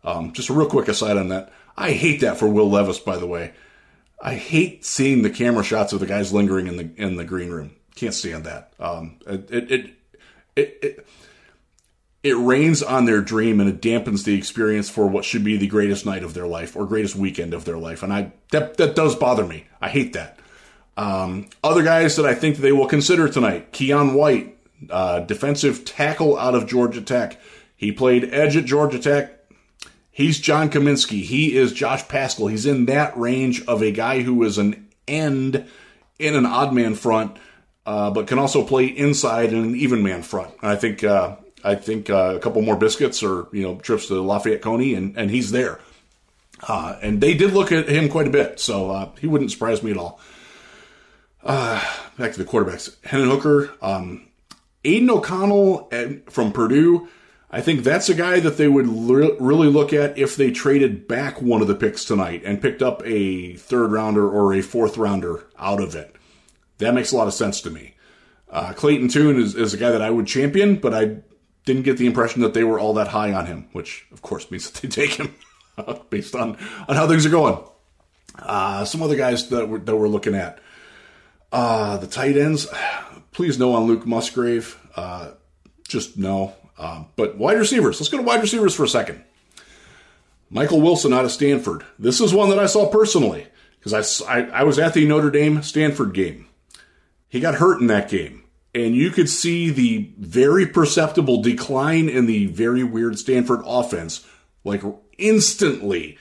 Um, 0.03 0.33
just 0.33 0.49
a 0.49 0.53
real 0.53 0.67
quick 0.67 0.87
aside 0.87 1.17
on 1.17 1.29
that. 1.29 1.51
I 1.77 1.91
hate 1.91 2.21
that 2.21 2.37
for 2.37 2.47
Will 2.47 2.69
Levis, 2.69 2.99
by 2.99 3.17
the 3.17 3.27
way. 3.27 3.53
I 4.21 4.35
hate 4.35 4.85
seeing 4.85 5.21
the 5.21 5.29
camera 5.29 5.63
shots 5.63 5.91
of 5.93 5.99
the 5.99 6.05
guys 6.05 6.31
lingering 6.31 6.67
in 6.67 6.77
the 6.77 6.89
in 6.95 7.17
the 7.17 7.25
green 7.25 7.49
room. 7.49 7.71
Can't 7.95 8.13
stand 8.13 8.45
that. 8.45 8.73
Um, 8.79 9.19
it, 9.27 9.51
it, 9.51 9.71
it, 10.55 10.77
it, 10.81 11.07
it 12.23 12.37
rains 12.37 12.81
on 12.81 13.05
their 13.05 13.21
dream 13.21 13.59
and 13.59 13.69
it 13.69 13.81
dampens 13.81 14.23
the 14.23 14.35
experience 14.35 14.89
for 14.89 15.05
what 15.05 15.25
should 15.25 15.43
be 15.43 15.57
the 15.57 15.67
greatest 15.67 16.05
night 16.05 16.23
of 16.23 16.33
their 16.33 16.47
life 16.47 16.75
or 16.75 16.85
greatest 16.85 17.17
weekend 17.17 17.53
of 17.53 17.65
their 17.65 17.77
life. 17.77 18.01
And 18.01 18.13
I 18.13 18.31
that 18.51 18.77
that 18.77 18.95
does 18.95 19.15
bother 19.15 19.45
me. 19.45 19.65
I 19.81 19.89
hate 19.89 20.13
that. 20.13 20.39
Um, 20.95 21.49
other 21.63 21.83
guys 21.83 22.15
that 22.15 22.25
I 22.25 22.33
think 22.33 22.57
they 22.57 22.71
will 22.71 22.87
consider 22.87 23.27
tonight: 23.27 23.73
Keion 23.73 24.13
White, 24.13 24.57
uh, 24.89 25.19
defensive 25.19 25.83
tackle 25.83 26.37
out 26.37 26.55
of 26.55 26.65
Georgia 26.65 27.01
Tech. 27.01 27.39
He 27.75 27.91
played 27.91 28.33
edge 28.33 28.55
at 28.55 28.65
Georgia 28.65 28.99
Tech. 28.99 29.31
He's 30.09 30.39
John 30.39 30.69
Cominsky. 30.69 31.23
He 31.23 31.57
is 31.57 31.73
Josh 31.73 32.07
Paschal. 32.07 32.47
He's 32.47 32.67
in 32.67 32.85
that 32.85 33.17
range 33.17 33.65
of 33.65 33.81
a 33.81 33.91
guy 33.91 34.21
who 34.21 34.43
is 34.43 34.57
an 34.57 34.87
end 35.07 35.67
in 36.19 36.35
an 36.35 36.45
odd 36.45 36.71
man 36.71 36.93
front, 36.93 37.35
uh, 37.85 38.11
but 38.11 38.27
can 38.27 38.37
also 38.37 38.63
play 38.63 38.85
inside 38.85 39.51
in 39.51 39.59
an 39.59 39.75
even 39.75 40.03
man 40.03 40.21
front. 40.21 40.53
And 40.61 40.69
I 40.69 40.75
think 40.75 41.03
uh, 41.03 41.37
I 41.63 41.75
think 41.75 42.09
uh, 42.09 42.33
a 42.35 42.39
couple 42.39 42.61
more 42.61 42.75
biscuits 42.75 43.23
or 43.23 43.47
you 43.51 43.63
know 43.63 43.75
trips 43.77 44.07
to 44.07 44.21
Lafayette 44.21 44.61
Coney, 44.61 44.95
and, 44.95 45.17
and 45.17 45.31
he's 45.31 45.51
there. 45.51 45.79
Uh, 46.67 46.97
and 47.01 47.19
they 47.19 47.33
did 47.33 47.53
look 47.53 47.71
at 47.71 47.89
him 47.89 48.09
quite 48.09 48.27
a 48.27 48.31
bit, 48.31 48.59
so 48.59 48.91
uh, 48.91 49.09
he 49.19 49.27
wouldn't 49.27 49.51
surprise 49.51 49.83
me 49.83 49.91
at 49.91 49.97
all. 49.97 50.19
Uh, 51.43 51.83
back 52.17 52.31
to 52.33 52.41
the 52.41 52.49
quarterbacks. 52.49 52.95
Hendon 53.03 53.29
Hooker, 53.29 53.71
um, 53.81 54.27
Aidan 54.85 55.09
O'Connell 55.09 55.89
from 56.29 56.53
Purdue, 56.53 57.09
I 57.53 57.61
think 57.61 57.83
that's 57.83 58.09
a 58.09 58.15
guy 58.15 58.39
that 58.39 58.57
they 58.57 58.67
would 58.67 58.87
re- 58.87 59.37
really 59.39 59.67
look 59.67 59.93
at 59.93 60.17
if 60.17 60.35
they 60.35 60.49
traded 60.49 61.07
back 61.07 61.39
one 61.39 61.61
of 61.61 61.67
the 61.67 61.75
picks 61.75 62.03
tonight 62.03 62.41
and 62.43 62.59
picked 62.59 62.81
up 62.81 63.03
a 63.05 63.55
third 63.57 63.91
rounder 63.91 64.27
or 64.27 64.55
a 64.55 64.61
fourth 64.61 64.97
rounder 64.97 65.45
out 65.59 65.79
of 65.79 65.93
it. 65.93 66.15
That 66.79 66.95
makes 66.95 67.11
a 67.11 67.15
lot 67.15 67.27
of 67.27 67.33
sense 67.35 67.61
to 67.61 67.69
me. 67.69 67.93
Uh, 68.49 68.73
Clayton 68.73 69.07
Tune 69.07 69.39
is, 69.39 69.53
is 69.53 69.71
a 69.73 69.77
guy 69.77 69.91
that 69.91 70.01
I 70.01 70.09
would 70.09 70.25
champion, 70.25 70.77
but 70.77 70.95
I 70.95 71.17
didn't 71.65 71.83
get 71.83 71.97
the 71.97 72.05
impression 72.05 72.41
that 72.41 72.53
they 72.53 72.63
were 72.63 72.79
all 72.79 72.93
that 72.95 73.09
high 73.09 73.33
on 73.33 73.45
him, 73.45 73.67
which 73.71 74.05
of 74.11 74.21
course 74.21 74.49
means 74.51 74.69
that 74.69 74.81
they 74.81 74.87
take 74.87 75.11
him 75.11 75.35
based 76.09 76.35
on, 76.35 76.57
on 76.87 76.95
how 76.95 77.07
things 77.07 77.25
are 77.25 77.29
going. 77.29 77.57
Uh, 78.37 78.83
some 78.85 79.01
other 79.01 79.15
guys 79.15 79.49
that 79.49 79.69
we're, 79.69 79.79
that 79.79 79.95
we're 79.95 80.07
looking 80.07 80.35
at. 80.35 80.59
Uh, 81.51 81.97
the 81.97 82.07
tight 82.07 82.35
ends, 82.35 82.67
please 83.31 83.59
no 83.59 83.73
on 83.73 83.83
Luke 83.83 84.05
Musgrave. 84.05 84.79
Uh, 84.95 85.31
just 85.87 86.17
no. 86.17 86.53
Um, 86.77 87.07
but 87.15 87.37
wide 87.37 87.57
receivers. 87.57 87.99
Let's 87.99 88.09
go 88.09 88.17
to 88.17 88.23
wide 88.23 88.41
receivers 88.41 88.75
for 88.75 88.83
a 88.83 88.87
second. 88.89 89.23
Michael 90.49 90.81
Wilson 90.81 91.13
out 91.13 91.25
of 91.25 91.31
Stanford. 91.31 91.85
This 91.97 92.19
is 92.19 92.33
one 92.33 92.49
that 92.49 92.59
I 92.59 92.65
saw 92.65 92.89
personally 92.89 93.47
because 93.79 94.21
I, 94.21 94.39
I, 94.39 94.41
I 94.49 94.63
was 94.63 94.79
at 94.79 94.93
the 94.93 95.05
Notre 95.05 95.31
Dame 95.31 95.61
Stanford 95.63 96.13
game. 96.13 96.47
He 97.27 97.39
got 97.39 97.55
hurt 97.55 97.81
in 97.81 97.87
that 97.87 98.09
game. 98.09 98.42
And 98.75 98.95
you 98.95 99.11
could 99.11 99.29
see 99.29 99.69
the 99.69 100.09
very 100.17 100.65
perceptible 100.65 101.41
decline 101.41 102.09
in 102.09 102.25
the 102.25 102.47
very 102.47 102.83
weird 102.83 103.19
Stanford 103.19 103.61
offense, 103.65 104.25
like 104.63 104.81
instantly. 105.17 106.17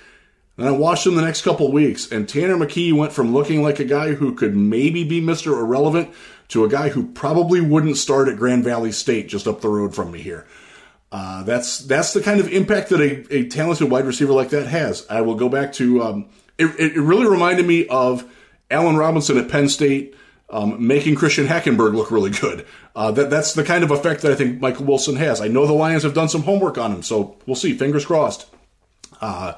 And 0.59 0.69
I 0.69 0.73
watched 0.73 1.07
him 1.07 1.15
the 1.15 1.23
next 1.23 1.43
couple 1.43 1.73
weeks, 1.73 2.13
and 2.13 2.29
Tanner 2.29 2.57
McKee 2.57 2.93
went 2.93 3.13
from 3.13 3.33
looking 3.33 3.63
like 3.63 3.81
a 3.81 3.85
guy 3.85 4.13
who 4.13 4.35
could 4.35 4.55
maybe 4.55 5.03
be 5.03 5.21
Mr. 5.21 5.59
Irrelevant 5.59 6.11
to 6.49 6.65
a 6.65 6.69
guy 6.69 6.91
who 6.91 7.09
probably 7.09 7.63
wouldn't 7.63 7.97
start 7.97 8.29
at 8.29 8.37
Grand 8.37 8.63
Valley 8.63 8.93
State 8.93 9.29
just 9.29 9.49
up 9.49 9.63
the 9.63 9.69
road 9.69 9.95
from 9.95 10.13
me 10.13 10.21
here. 10.21 10.47
Uh, 11.11 11.43
that's 11.43 11.79
that's 11.79 12.13
the 12.13 12.23
kind 12.23 12.41
of 12.41 12.49
impact 12.49 12.91
that 12.91 13.01
a, 13.01 13.35
a 13.35 13.49
talented 13.49 13.91
wide 13.91 14.07
receiver 14.07 14.33
like 14.33 14.51
that 14.51 14.67
has. 14.67 15.07
I 15.09 15.23
will 15.23 15.35
go 15.35 15.49
back 15.49 15.73
to 15.75 16.03
um, 16.03 16.29
it, 16.59 16.67
it 16.79 16.97
really 16.97 17.27
reminded 17.27 17.67
me 17.67 17.87
of 17.87 18.31
Allen 18.71 18.97
Robinson 18.97 19.39
at 19.39 19.51
Penn 19.51 19.69
State 19.69 20.15
um, 20.53 20.87
making 20.87 21.15
Christian 21.15 21.47
Hackenberg 21.47 21.95
look 21.95 22.11
really 22.11 22.31
good. 22.31 22.67
Uh, 22.95 23.11
that 23.13 23.31
that's 23.31 23.55
the 23.55 23.65
kind 23.65 23.83
of 23.83 23.91
effect 23.91 24.21
that 24.23 24.31
I 24.31 24.35
think 24.35 24.61
Michael 24.61 24.85
Wilson 24.85 25.17
has. 25.17 25.41
I 25.41 25.49
know 25.49 25.67
the 25.67 25.73
Lions 25.73 26.03
have 26.03 26.15
done 26.15 26.29
some 26.29 26.43
homework 26.43 26.77
on 26.77 26.93
him, 26.93 27.03
so 27.03 27.39
we'll 27.47 27.57
see. 27.57 27.73
Fingers 27.73 28.05
crossed. 28.05 28.47
Uh, 29.21 29.55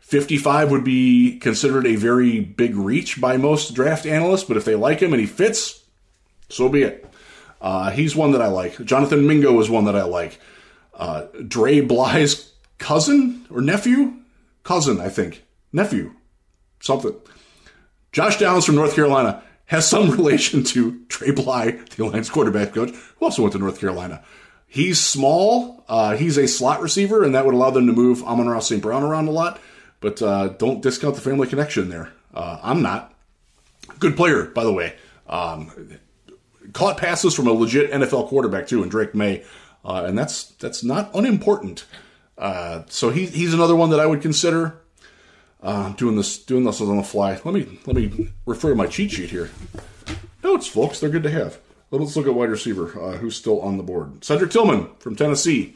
55 0.00 0.70
would 0.70 0.84
be 0.84 1.38
considered 1.38 1.86
a 1.86 1.96
very 1.96 2.40
big 2.40 2.76
reach 2.76 3.20
by 3.20 3.36
most 3.36 3.74
draft 3.74 4.06
analysts, 4.06 4.44
but 4.44 4.56
if 4.56 4.64
they 4.64 4.74
like 4.74 5.00
him 5.00 5.12
and 5.12 5.20
he 5.20 5.26
fits, 5.26 5.84
so 6.48 6.70
be 6.70 6.82
it. 6.82 7.06
Uh, 7.60 7.90
he's 7.90 8.16
one 8.16 8.30
that 8.32 8.40
I 8.40 8.46
like. 8.46 8.82
Jonathan 8.84 9.26
Mingo 9.26 9.60
is 9.60 9.68
one 9.68 9.84
that 9.84 9.96
I 9.96 10.04
like. 10.04 10.40
Uh, 10.94 11.26
Dre 11.46 11.80
Bly's 11.80 12.52
cousin 12.78 13.44
or 13.50 13.60
nephew? 13.60 14.14
Cousin, 14.62 14.98
I 14.98 15.10
think. 15.10 15.44
Nephew. 15.74 16.14
Something. 16.80 17.16
Josh 18.12 18.38
Downs 18.38 18.64
from 18.64 18.76
North 18.76 18.94
Carolina 18.94 19.42
has 19.68 19.88
some 19.88 20.10
relation 20.16 20.64
to 20.64 21.00
Dre 21.08 21.30
Bly, 21.30 21.80
the 21.96 22.04
Lions 22.04 22.28
quarterback 22.28 22.74
coach, 22.74 22.90
who 22.90 23.24
also 23.24 23.42
went 23.42 23.52
to 23.52 23.58
North 23.58 23.80
Carolina. 23.80 24.22
He's 24.66 25.00
small. 25.00 25.82
Uh, 25.88 26.16
he's 26.16 26.36
a 26.36 26.46
slot 26.46 26.82
receiver, 26.82 27.24
and 27.24 27.34
that 27.34 27.46
would 27.46 27.54
allow 27.54 27.70
them 27.70 27.86
to 27.86 27.92
move 27.92 28.22
Amon-Ra 28.22 28.58
St. 28.58 28.82
Brown 28.82 29.02
around 29.02 29.28
a 29.28 29.30
lot. 29.30 29.58
But 30.00 30.20
uh, 30.20 30.48
don't 30.48 30.82
discount 30.82 31.14
the 31.14 31.20
family 31.22 31.46
connection 31.48 31.88
there. 31.88 32.12
Uh, 32.34 32.58
I'm 32.62 32.82
not. 32.82 33.14
Good 33.98 34.16
player, 34.16 34.44
by 34.44 34.64
the 34.64 34.72
way. 34.72 34.94
Um, 35.26 35.70
caught 36.72 36.98
passes 36.98 37.34
from 37.34 37.46
a 37.46 37.52
legit 37.52 37.90
NFL 37.90 38.28
quarterback 38.28 38.66
too, 38.68 38.82
and 38.82 38.90
Drake 38.90 39.14
Maye. 39.14 39.44
uh, 39.84 40.04
and 40.06 40.18
that's 40.18 40.44
that's 40.52 40.84
not 40.84 41.10
unimportant. 41.14 41.86
Uh, 42.36 42.82
so 42.88 43.10
he, 43.10 43.26
he's 43.26 43.54
another 43.54 43.74
one 43.74 43.90
that 43.90 44.00
I 44.00 44.06
would 44.06 44.22
consider. 44.22 44.80
Uh, 45.60 45.92
doing 45.94 46.16
this 46.16 46.38
doing 46.38 46.64
this 46.64 46.80
on 46.80 46.96
the 46.96 47.02
fly. 47.02 47.40
Let 47.44 47.54
me 47.54 47.80
let 47.84 47.96
me 47.96 48.30
refer 48.46 48.70
to 48.70 48.74
my 48.76 48.86
cheat 48.86 49.10
sheet 49.10 49.30
here. 49.30 49.50
Notes, 50.44 50.68
folks, 50.68 51.00
they're 51.00 51.10
good 51.10 51.24
to 51.24 51.30
have. 51.30 51.58
Let's 51.90 52.16
look 52.16 52.26
at 52.26 52.34
wide 52.34 52.50
receiver 52.50 53.00
uh, 53.00 53.16
who's 53.16 53.34
still 53.34 53.60
on 53.60 53.76
the 53.76 53.82
board. 53.82 54.24
Cedric 54.24 54.50
Tillman 54.50 54.88
from 54.98 55.16
Tennessee. 55.16 55.74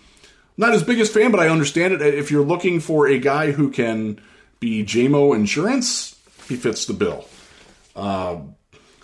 Not 0.56 0.74
his 0.74 0.82
biggest 0.82 1.14
fan, 1.14 1.30
but 1.30 1.40
I 1.40 1.48
understand 1.48 1.94
it. 1.94 2.02
If 2.02 2.30
you're 2.30 2.44
looking 2.44 2.78
for 2.78 3.08
a 3.08 3.18
guy 3.18 3.52
who 3.52 3.70
can 3.70 4.20
be 4.60 4.84
JMO 4.84 5.34
insurance, 5.34 6.14
he 6.48 6.56
fits 6.56 6.84
the 6.84 6.92
bill. 6.92 7.26
Uh, 7.96 8.40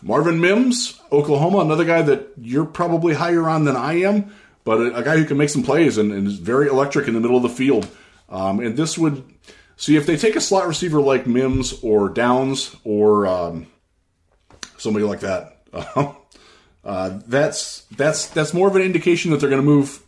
Marvin 0.02 0.40
Mims, 0.40 1.00
Oklahoma, 1.10 1.58
another 1.58 1.84
guy 1.84 2.02
that 2.02 2.28
you're 2.40 2.66
probably 2.66 3.14
higher 3.14 3.48
on 3.48 3.64
than 3.64 3.76
I 3.76 4.00
am, 4.00 4.32
but 4.64 4.80
a, 4.80 4.96
a 4.98 5.02
guy 5.02 5.16
who 5.16 5.24
can 5.24 5.38
make 5.38 5.48
some 5.48 5.62
plays 5.62 5.98
and, 5.98 6.12
and, 6.12 6.26
is 6.26 6.38
very 6.38 6.68
electric 6.68 7.08
in 7.08 7.14
the 7.14 7.20
middle 7.20 7.36
of 7.36 7.42
the 7.42 7.48
field. 7.48 7.88
Um, 8.28 8.60
and 8.60 8.76
this 8.76 8.96
would 8.98 9.24
see 9.78 9.96
if 9.96 10.04
they 10.04 10.16
take 10.16 10.36
a 10.36 10.40
slot 10.40 10.66
receiver 10.66 11.00
like 11.00 11.26
Mims 11.26 11.72
or 11.82 12.10
Downs 12.10 12.76
or 12.84 13.26
um, 13.26 13.66
somebody 14.76 15.06
like 15.06 15.20
that. 15.20 15.62
uh, 16.84 17.18
that's 17.26 17.86
that's 17.96 18.26
that's 18.28 18.52
more 18.52 18.68
of 18.68 18.76
an 18.76 18.82
indication 18.82 19.30
that 19.30 19.38
they're 19.40 19.48
going 19.48 19.62
to 19.62 19.66
move 19.66 20.02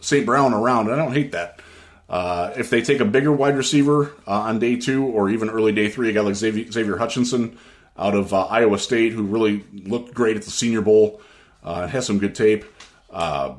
St. 0.00 0.24
Brown 0.24 0.54
around. 0.54 0.90
I 0.90 0.96
don't 0.96 1.12
hate 1.12 1.32
that. 1.32 1.60
Uh, 2.08 2.54
if 2.56 2.70
they 2.70 2.80
take 2.80 3.00
a 3.00 3.04
bigger 3.04 3.30
wide 3.30 3.56
receiver 3.56 4.12
uh, 4.26 4.30
on 4.30 4.58
day 4.58 4.76
two 4.76 5.04
or 5.04 5.28
even 5.28 5.50
early 5.50 5.72
day 5.72 5.90
three, 5.90 6.08
a 6.08 6.12
guy 6.12 6.20
like 6.20 6.36
Xavier, 6.36 6.70
Xavier 6.70 6.96
Hutchinson 6.96 7.58
out 7.98 8.14
of 8.14 8.32
uh, 8.32 8.46
Iowa 8.46 8.78
State, 8.78 9.12
who 9.12 9.24
really 9.24 9.64
looked 9.72 10.14
great 10.14 10.36
at 10.36 10.44
the 10.44 10.50
Senior 10.50 10.80
Bowl, 10.80 11.20
uh, 11.62 11.86
has 11.86 12.06
some 12.06 12.18
good 12.18 12.34
tape. 12.34 12.64
Uh, 13.10 13.56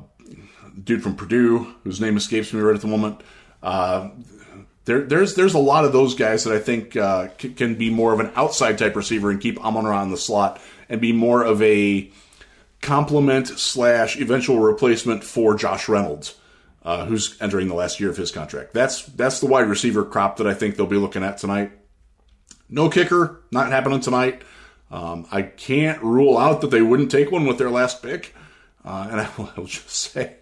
dude 0.82 1.02
from 1.02 1.14
Purdue, 1.14 1.74
whose 1.84 2.00
name 2.00 2.16
escapes 2.16 2.52
me 2.52 2.60
right 2.60 2.74
at 2.74 2.80
the 2.80 2.88
moment. 2.88 3.20
Uh, 4.90 4.98
there, 4.98 5.02
there's 5.06 5.34
there's 5.34 5.54
a 5.54 5.58
lot 5.58 5.84
of 5.84 5.92
those 5.92 6.14
guys 6.14 6.44
that 6.44 6.54
I 6.54 6.58
think 6.58 6.92
c- 7.40 7.50
can 7.54 7.74
be 7.74 7.90
more 7.90 8.12
of 8.12 8.20
an 8.20 8.30
outside 8.34 8.78
type 8.78 8.96
receiver 8.96 9.30
and 9.30 9.40
keep 9.40 9.62
Amon 9.64 9.84
Ra 9.84 10.02
in 10.02 10.10
the 10.10 10.16
slot 10.16 10.60
and 10.88 11.00
be 11.00 11.12
more 11.12 11.42
of 11.42 11.62
a 11.62 12.10
complement 12.80 13.48
slash 13.48 14.16
eventual 14.18 14.58
replacement 14.58 15.22
for 15.22 15.54
Josh 15.54 15.88
Reynolds, 15.88 16.34
uh, 16.82 17.04
who's 17.04 17.40
entering 17.40 17.68
the 17.68 17.74
last 17.74 18.00
year 18.00 18.10
of 18.10 18.16
his 18.16 18.30
contract. 18.30 18.72
That's 18.72 19.04
that's 19.06 19.40
the 19.40 19.46
wide 19.46 19.68
receiver 19.68 20.04
crop 20.04 20.38
that 20.38 20.46
I 20.46 20.54
think 20.54 20.76
they'll 20.76 20.86
be 20.86 20.96
looking 20.96 21.22
at 21.22 21.38
tonight. 21.38 21.72
No 22.68 22.88
kicker, 22.88 23.40
not 23.50 23.70
happening 23.70 24.00
tonight. 24.00 24.42
Um, 24.90 25.26
I 25.30 25.42
can't 25.42 26.02
rule 26.02 26.36
out 26.36 26.62
that 26.62 26.70
they 26.70 26.82
wouldn't 26.82 27.10
take 27.10 27.30
one 27.30 27.46
with 27.46 27.58
their 27.58 27.70
last 27.70 28.02
pick, 28.02 28.34
uh, 28.84 29.08
and 29.10 29.20
I 29.20 29.28
will, 29.36 29.50
I 29.56 29.60
will 29.60 29.66
just 29.66 29.90
say. 29.90 30.36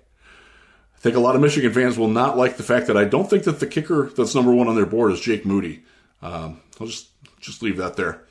I 0.99 1.01
think 1.01 1.15
a 1.15 1.21
lot 1.21 1.37
of 1.37 1.41
Michigan 1.41 1.73
fans 1.73 1.97
will 1.97 2.09
not 2.09 2.37
like 2.37 2.57
the 2.57 2.65
fact 2.65 2.89
that 2.89 2.97
I 2.97 3.05
don't 3.05 3.31
think 3.31 3.45
that 3.45 3.61
the 3.61 3.69
kicker 3.69 4.11
that's 4.17 4.35
number 4.35 4.53
one 4.53 4.67
on 4.67 4.75
their 4.75 4.87
board 4.87 5.13
is 5.13 5.21
Jake 5.21 5.47
Moody. 5.47 5.85
Um, 6.23 6.61
I'll 6.81 6.89
just 6.89 7.09
just 7.41 7.63
leave 7.63 7.77
that 7.77 7.95
there. 7.97 8.23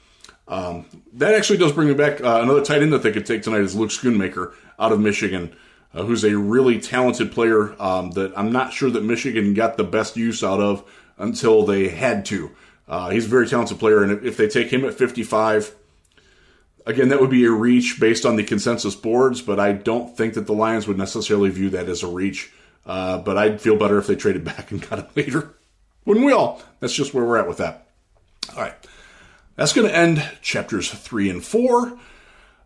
Um, 0.49 0.85
that 1.13 1.33
actually 1.33 1.59
does 1.59 1.71
bring 1.71 1.87
me 1.87 1.93
back. 1.93 2.21
Uh, 2.21 2.41
another 2.41 2.63
tight 2.63 2.81
end 2.81 2.91
that 2.91 3.03
they 3.03 3.11
could 3.11 3.25
take 3.25 3.43
tonight 3.43 3.61
is 3.61 3.75
Luke 3.75 3.89
Schoonmaker 3.89 4.53
out 4.77 4.91
of 4.91 4.99
Michigan, 4.99 5.55
uh, 5.93 6.03
who's 6.03 6.25
a 6.25 6.37
really 6.37 6.79
talented 6.79 7.31
player 7.31 7.73
um, 7.81 8.11
that 8.11 8.37
I'm 8.37 8.51
not 8.51 8.73
sure 8.73 8.89
that 8.89 9.03
Michigan 9.03 9.53
got 9.53 9.77
the 9.77 9.83
best 9.85 10.17
use 10.17 10.43
out 10.43 10.59
of 10.59 10.83
until 11.17 11.65
they 11.65 11.87
had 11.87 12.25
to. 12.25 12.51
Uh, 12.87 13.09
he's 13.09 13.25
a 13.25 13.29
very 13.29 13.47
talented 13.47 13.79
player, 13.79 14.03
and 14.03 14.25
if 14.25 14.37
they 14.37 14.47
take 14.47 14.71
him 14.71 14.85
at 14.85 14.93
55, 14.93 15.73
again, 16.87 17.09
that 17.09 17.21
would 17.21 17.29
be 17.29 17.45
a 17.45 17.51
reach 17.51 17.97
based 17.99 18.25
on 18.25 18.35
the 18.35 18.43
consensus 18.43 18.95
boards, 18.95 19.41
but 19.41 19.59
I 19.59 19.73
don't 19.73 20.15
think 20.17 20.33
that 20.33 20.47
the 20.47 20.53
Lions 20.53 20.87
would 20.87 20.97
necessarily 20.97 21.49
view 21.49 21.69
that 21.71 21.89
as 21.89 22.01
a 22.01 22.07
reach. 22.07 22.51
Uh, 22.85 23.17
but 23.19 23.37
I'd 23.37 23.61
feel 23.61 23.75
better 23.75 23.97
if 23.97 24.07
they 24.07 24.15
traded 24.15 24.45
back 24.45 24.71
and 24.71 24.81
got 24.81 24.99
him 24.99 25.07
later. 25.15 25.53
Wouldn't 26.05 26.25
we 26.25 26.31
all? 26.31 26.63
That's 26.79 26.95
just 26.95 27.13
where 27.13 27.25
we're 27.25 27.37
at 27.37 27.47
with 27.47 27.57
that. 27.57 27.87
All 28.55 28.61
right. 28.61 28.75
That's 29.57 29.73
going 29.73 29.87
to 29.87 29.95
end 29.95 30.25
chapters 30.41 30.89
three 30.89 31.29
and 31.29 31.43
four. 31.43 31.99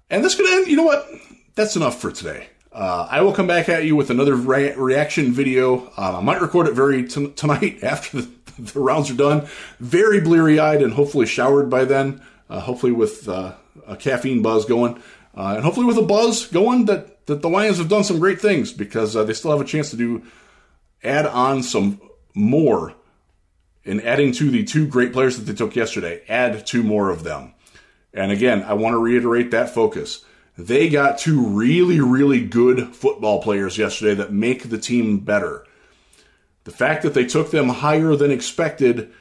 And 0.09 0.23
that's 0.23 0.35
going 0.35 0.49
to 0.49 0.55
end, 0.57 0.67
you 0.67 0.77
know 0.77 0.83
what? 0.83 1.07
That's 1.55 1.75
enough 1.75 1.99
for 1.99 2.11
today. 2.11 2.47
Uh, 2.71 3.07
I 3.09 3.21
will 3.21 3.33
come 3.33 3.47
back 3.47 3.67
at 3.67 3.83
you 3.83 3.95
with 3.95 4.09
another 4.09 4.35
re- 4.35 4.73
reaction 4.75 5.33
video. 5.33 5.87
Um, 5.97 6.15
I 6.15 6.21
might 6.21 6.41
record 6.41 6.67
it 6.67 6.73
very 6.73 7.07
t- 7.07 7.31
tonight 7.31 7.79
after 7.83 8.21
the, 8.21 8.31
the, 8.59 8.79
rounds 8.79 9.09
are 9.09 9.15
done. 9.15 9.47
Very 9.79 10.21
bleary 10.21 10.59
eyed 10.59 10.81
and 10.81 10.93
hopefully 10.93 11.25
showered 11.25 11.69
by 11.69 11.83
then. 11.83 12.21
Uh, 12.49 12.59
hopefully 12.59 12.91
with 12.91 13.27
uh, 13.27 13.53
a 13.91 13.97
caffeine 13.97 14.41
buzz 14.41 14.65
going. 14.65 15.01
Uh, 15.35 15.53
and 15.55 15.63
hopefully 15.63 15.85
with 15.85 15.97
a 15.97 16.01
buzz 16.01 16.47
going 16.47 16.85
that, 16.85 17.25
that 17.27 17.41
the 17.41 17.49
Lions 17.49 17.77
have 17.77 17.89
done 17.89 18.03
some 18.03 18.19
great 18.19 18.41
things 18.41 18.73
because 18.73 19.15
uh, 19.15 19.23
they 19.23 19.33
still 19.33 19.51
have 19.51 19.61
a 19.61 19.65
chance 19.65 19.91
to 19.91 19.97
do 19.97 20.23
add 21.03 21.25
on 21.25 21.63
some 21.63 21.99
more 22.33 22.93
in 23.83 23.99
adding 24.01 24.31
to 24.31 24.49
the 24.51 24.63
two 24.63 24.87
great 24.87 25.13
players 25.13 25.37
that 25.37 25.43
they 25.43 25.53
took 25.53 25.75
yesterday, 25.75 26.21
add 26.27 26.65
two 26.65 26.83
more 26.83 27.09
of 27.09 27.23
them. 27.23 27.53
And 28.13 28.31
again, 28.31 28.63
I 28.63 28.73
want 28.73 28.93
to 28.93 28.99
reiterate 28.99 29.51
that 29.51 29.73
focus. 29.73 30.23
They 30.57 30.89
got 30.89 31.17
two 31.17 31.47
really, 31.47 31.99
really 31.99 32.45
good 32.45 32.93
football 32.95 33.41
players 33.41 33.77
yesterday 33.77 34.15
that 34.15 34.33
make 34.33 34.69
the 34.69 34.77
team 34.77 35.19
better. 35.19 35.65
The 36.65 36.71
fact 36.71 37.03
that 37.03 37.13
they 37.13 37.25
took 37.25 37.49
them 37.49 37.69
higher 37.69 38.15
than 38.15 38.31
expected 38.31 39.11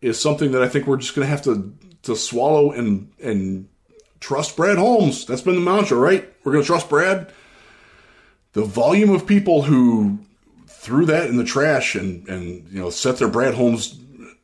is 0.00 0.20
something 0.20 0.52
that 0.52 0.62
I 0.62 0.68
think 0.68 0.86
we're 0.86 0.98
just 0.98 1.14
going 1.14 1.26
to 1.26 1.30
have 1.30 1.42
to 1.42 1.72
to 2.02 2.16
swallow 2.16 2.72
and 2.72 3.12
and 3.22 3.68
trust 4.22 4.56
Brad 4.56 4.78
Holmes. 4.78 5.26
That's 5.26 5.42
been 5.42 5.56
the 5.56 5.60
mantra, 5.60 5.98
right? 5.98 6.32
We're 6.44 6.52
going 6.52 6.62
to 6.62 6.66
trust 6.66 6.88
Brad. 6.88 7.30
The 8.52 8.64
volume 8.64 9.10
of 9.10 9.26
people 9.26 9.62
who 9.62 10.18
threw 10.66 11.06
that 11.06 11.28
in 11.28 11.36
the 11.36 11.44
trash 11.44 11.94
and 11.94 12.28
and 12.28 12.68
you 12.70 12.80
know 12.80 12.90
set 12.90 13.18
their 13.18 13.28
Brad 13.28 13.54
Holmes 13.54 13.98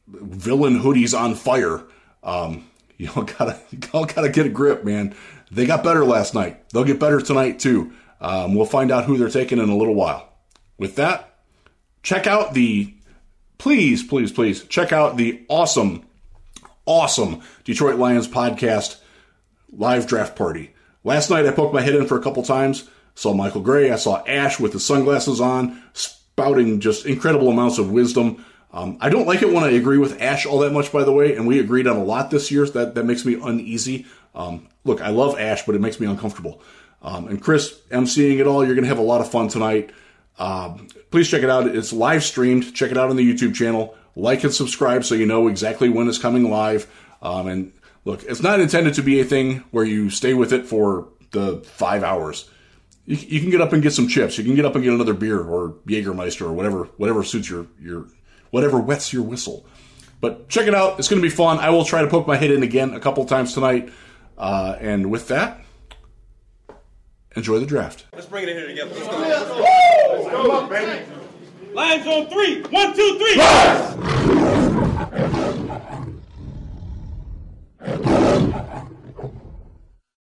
villain 0.07 0.81
hoodies 0.81 1.19
on 1.19 1.35
fire. 1.35 1.83
Um, 2.23 2.67
you 2.97 3.11
all 3.15 3.25
gotta 3.25 3.61
you 3.71 3.79
all 3.93 4.05
gotta 4.05 4.29
get 4.29 4.47
a 4.47 4.51
grip, 4.51 4.85
man. 4.85 5.15
They 5.51 5.67
got 5.67 5.85
better 5.85 6.05
last 6.05 6.35
night. 6.35 6.69
They'll 6.71 6.85
get 6.85 7.01
better 7.01 7.21
tonight 7.21 7.59
too. 7.59 7.93
Um, 8.21 8.55
we'll 8.55 8.67
find 8.67 8.91
out 8.91 9.05
who 9.05 9.17
they're 9.17 9.31
taking 9.31 9.59
in 9.59 9.69
a 9.69 9.77
little 9.77 9.95
while. 9.95 10.29
With 10.79 10.97
that, 10.97 11.39
check 12.03 12.27
out 12.27 12.55
the 12.55 12.95
please, 13.59 14.03
please, 14.03 14.33
please 14.33 14.65
check 14.65 14.93
out 14.93 15.17
the 15.17 15.45
awesome, 15.49 16.05
awesome 16.87 17.43
Detroit 17.65 17.97
Lions 17.97 18.29
podcast 18.29 18.97
live 19.71 20.07
draft 20.07 20.37
party. 20.37 20.75
Last 21.05 21.31
night 21.31 21.47
I 21.47 21.53
poked 21.53 21.75
my 21.75 21.81
head 21.81 21.95
in 21.95 22.07
for 22.07 22.19
a 22.19 22.23
couple 22.23 22.43
times. 22.43 22.89
Saw 23.15 23.35
Michael 23.35 23.63
Gray. 23.63 23.91
I 23.91 23.97
saw 23.97 24.25
Ash 24.27 24.61
with 24.61 24.73
his 24.73 24.87
sunglasses 24.87 25.41
on, 25.41 25.83
spouting 25.93 26.81
just 26.81 27.05
incredible 27.07 27.49
amounts 27.49 27.79
of 27.79 27.91
wisdom. 27.91 28.45
Um, 28.73 28.99
I 29.01 29.09
don't 29.09 29.27
like 29.27 29.43
it 29.43 29.53
when 29.53 29.65
I 29.65 29.71
agree 29.71 29.99
with 29.99 30.21
Ash 30.21 30.47
all 30.47 30.59
that 30.61 30.73
much, 30.73 30.93
by 30.93 31.03
the 31.03 31.13
way, 31.13 31.35
and 31.35 31.47
we 31.47 31.59
agreed 31.59 31.87
on 31.87 31.97
a 31.97 32.05
lot 32.05 32.31
this 32.31 32.51
year. 32.51 32.67
That 32.67 32.95
that 32.95 33.05
makes 33.05 33.25
me 33.25 33.35
uneasy. 33.35 34.07
Um, 34.35 34.69
look, 34.85 35.01
I 35.01 35.09
love 35.09 35.39
Ash, 35.39 35.65
but 35.65 35.75
it 35.75 35.81
makes 35.81 35.99
me 35.99 36.07
uncomfortable. 36.07 36.63
Um, 37.03 37.29
and 37.29 37.43
Chris 37.43 37.81
emceeing 37.91 38.39
it 38.39 38.47
all. 38.47 38.65
You're 38.65 38.75
going 38.75 38.85
to 38.85 38.89
have 38.89 38.99
a 38.99 39.03
lot 39.03 39.21
of 39.21 39.31
fun 39.31 39.49
tonight. 39.49 39.91
Um, 40.39 40.89
please 41.11 41.29
check 41.29 41.43
it 41.43 41.51
out. 41.51 41.67
It's 41.67 41.93
live 41.93 42.23
streamed. 42.23 42.75
Check 42.75 42.91
it 42.91 42.99
out 42.99 43.11
on 43.11 43.17
the 43.17 43.35
YouTube 43.35 43.55
channel. 43.55 43.97
Like 44.15 44.45
and 44.45 44.53
subscribe 44.53 45.05
so 45.05 45.15
you 45.15 45.27
know 45.27 45.49
exactly 45.49 45.89
when 45.89 46.09
it's 46.09 46.19
coming 46.19 46.51
live. 46.51 46.87
Um, 47.23 47.47
and 47.49 47.73
look, 48.09 48.25
it's 48.25 48.43
not 48.43 48.59
intended 48.59 48.95
to 48.95 49.03
be 49.03 49.21
a 49.21 49.25
thing 49.25 49.59
where 49.71 49.85
you 49.85 50.09
stay 50.09 50.33
with 50.33 50.53
it 50.55 50.65
for 50.65 51.09
the 51.33 51.59
five 51.59 52.03
hours. 52.03 52.49
You, 53.05 53.17
you 53.17 53.41
can 53.41 53.51
get 53.51 53.61
up 53.61 53.75
and 53.75 53.83
get 53.83 53.93
some 53.93 54.09
chips. 54.09 54.39
You 54.39 54.45
can 54.45 54.55
get 54.55 54.65
up 54.65 54.75
and 54.75 54.83
get 54.83 54.95
another 54.95 55.13
beer 55.13 55.39
or 55.39 55.75
Jägermeister 55.87 56.43
or 56.43 56.53
whatever 56.53 56.85
whatever 56.97 57.23
suits 57.23 57.51
your 57.51 57.67
your 57.79 58.07
whatever 58.51 58.79
wets 58.79 59.13
your 59.13 59.23
whistle. 59.23 59.67
But 60.21 60.49
check 60.49 60.67
it 60.67 60.75
out. 60.75 60.99
It's 60.99 61.09
going 61.09 61.23
to 61.23 61.29
be 61.29 61.35
fun. 61.35 61.59
I 61.59 61.69
will 61.69 61.85
try 61.85 62.01
to 62.01 62.09
poke 62.09 62.27
my 62.27 62.37
head 62.37 62.51
in 62.51 62.63
again 62.63 62.95
a 62.95 62.99
couple 62.99 63.25
times 63.27 63.53
tonight. 63.53 63.93
Uh, 64.37 64.77
and 64.81 65.11
with 65.11 65.29
that, 65.29 65.61
enjoy 67.37 67.59
the 67.59 67.67
draft. 67.67 68.07
Let's 68.15 68.27
bring 68.27 68.45
it 68.45 68.49
in 68.49 68.57
here 68.57 68.67
together. 68.69 68.95
Let's 68.95 69.07
go. 69.07 69.19
Let's 69.19 70.31
go, 70.31 70.59
up, 70.59 70.71
baby. 70.71 71.05
Lions 71.73 72.07
on 72.07 72.27
three. 72.31 72.63
One, 72.63 72.97
two, 72.97 73.19
three. 73.19 74.18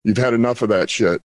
You've 0.07 0.19
had 0.19 0.35
enough 0.35 0.63
of 0.63 0.69
that 0.69 0.89
shit. 0.89 1.15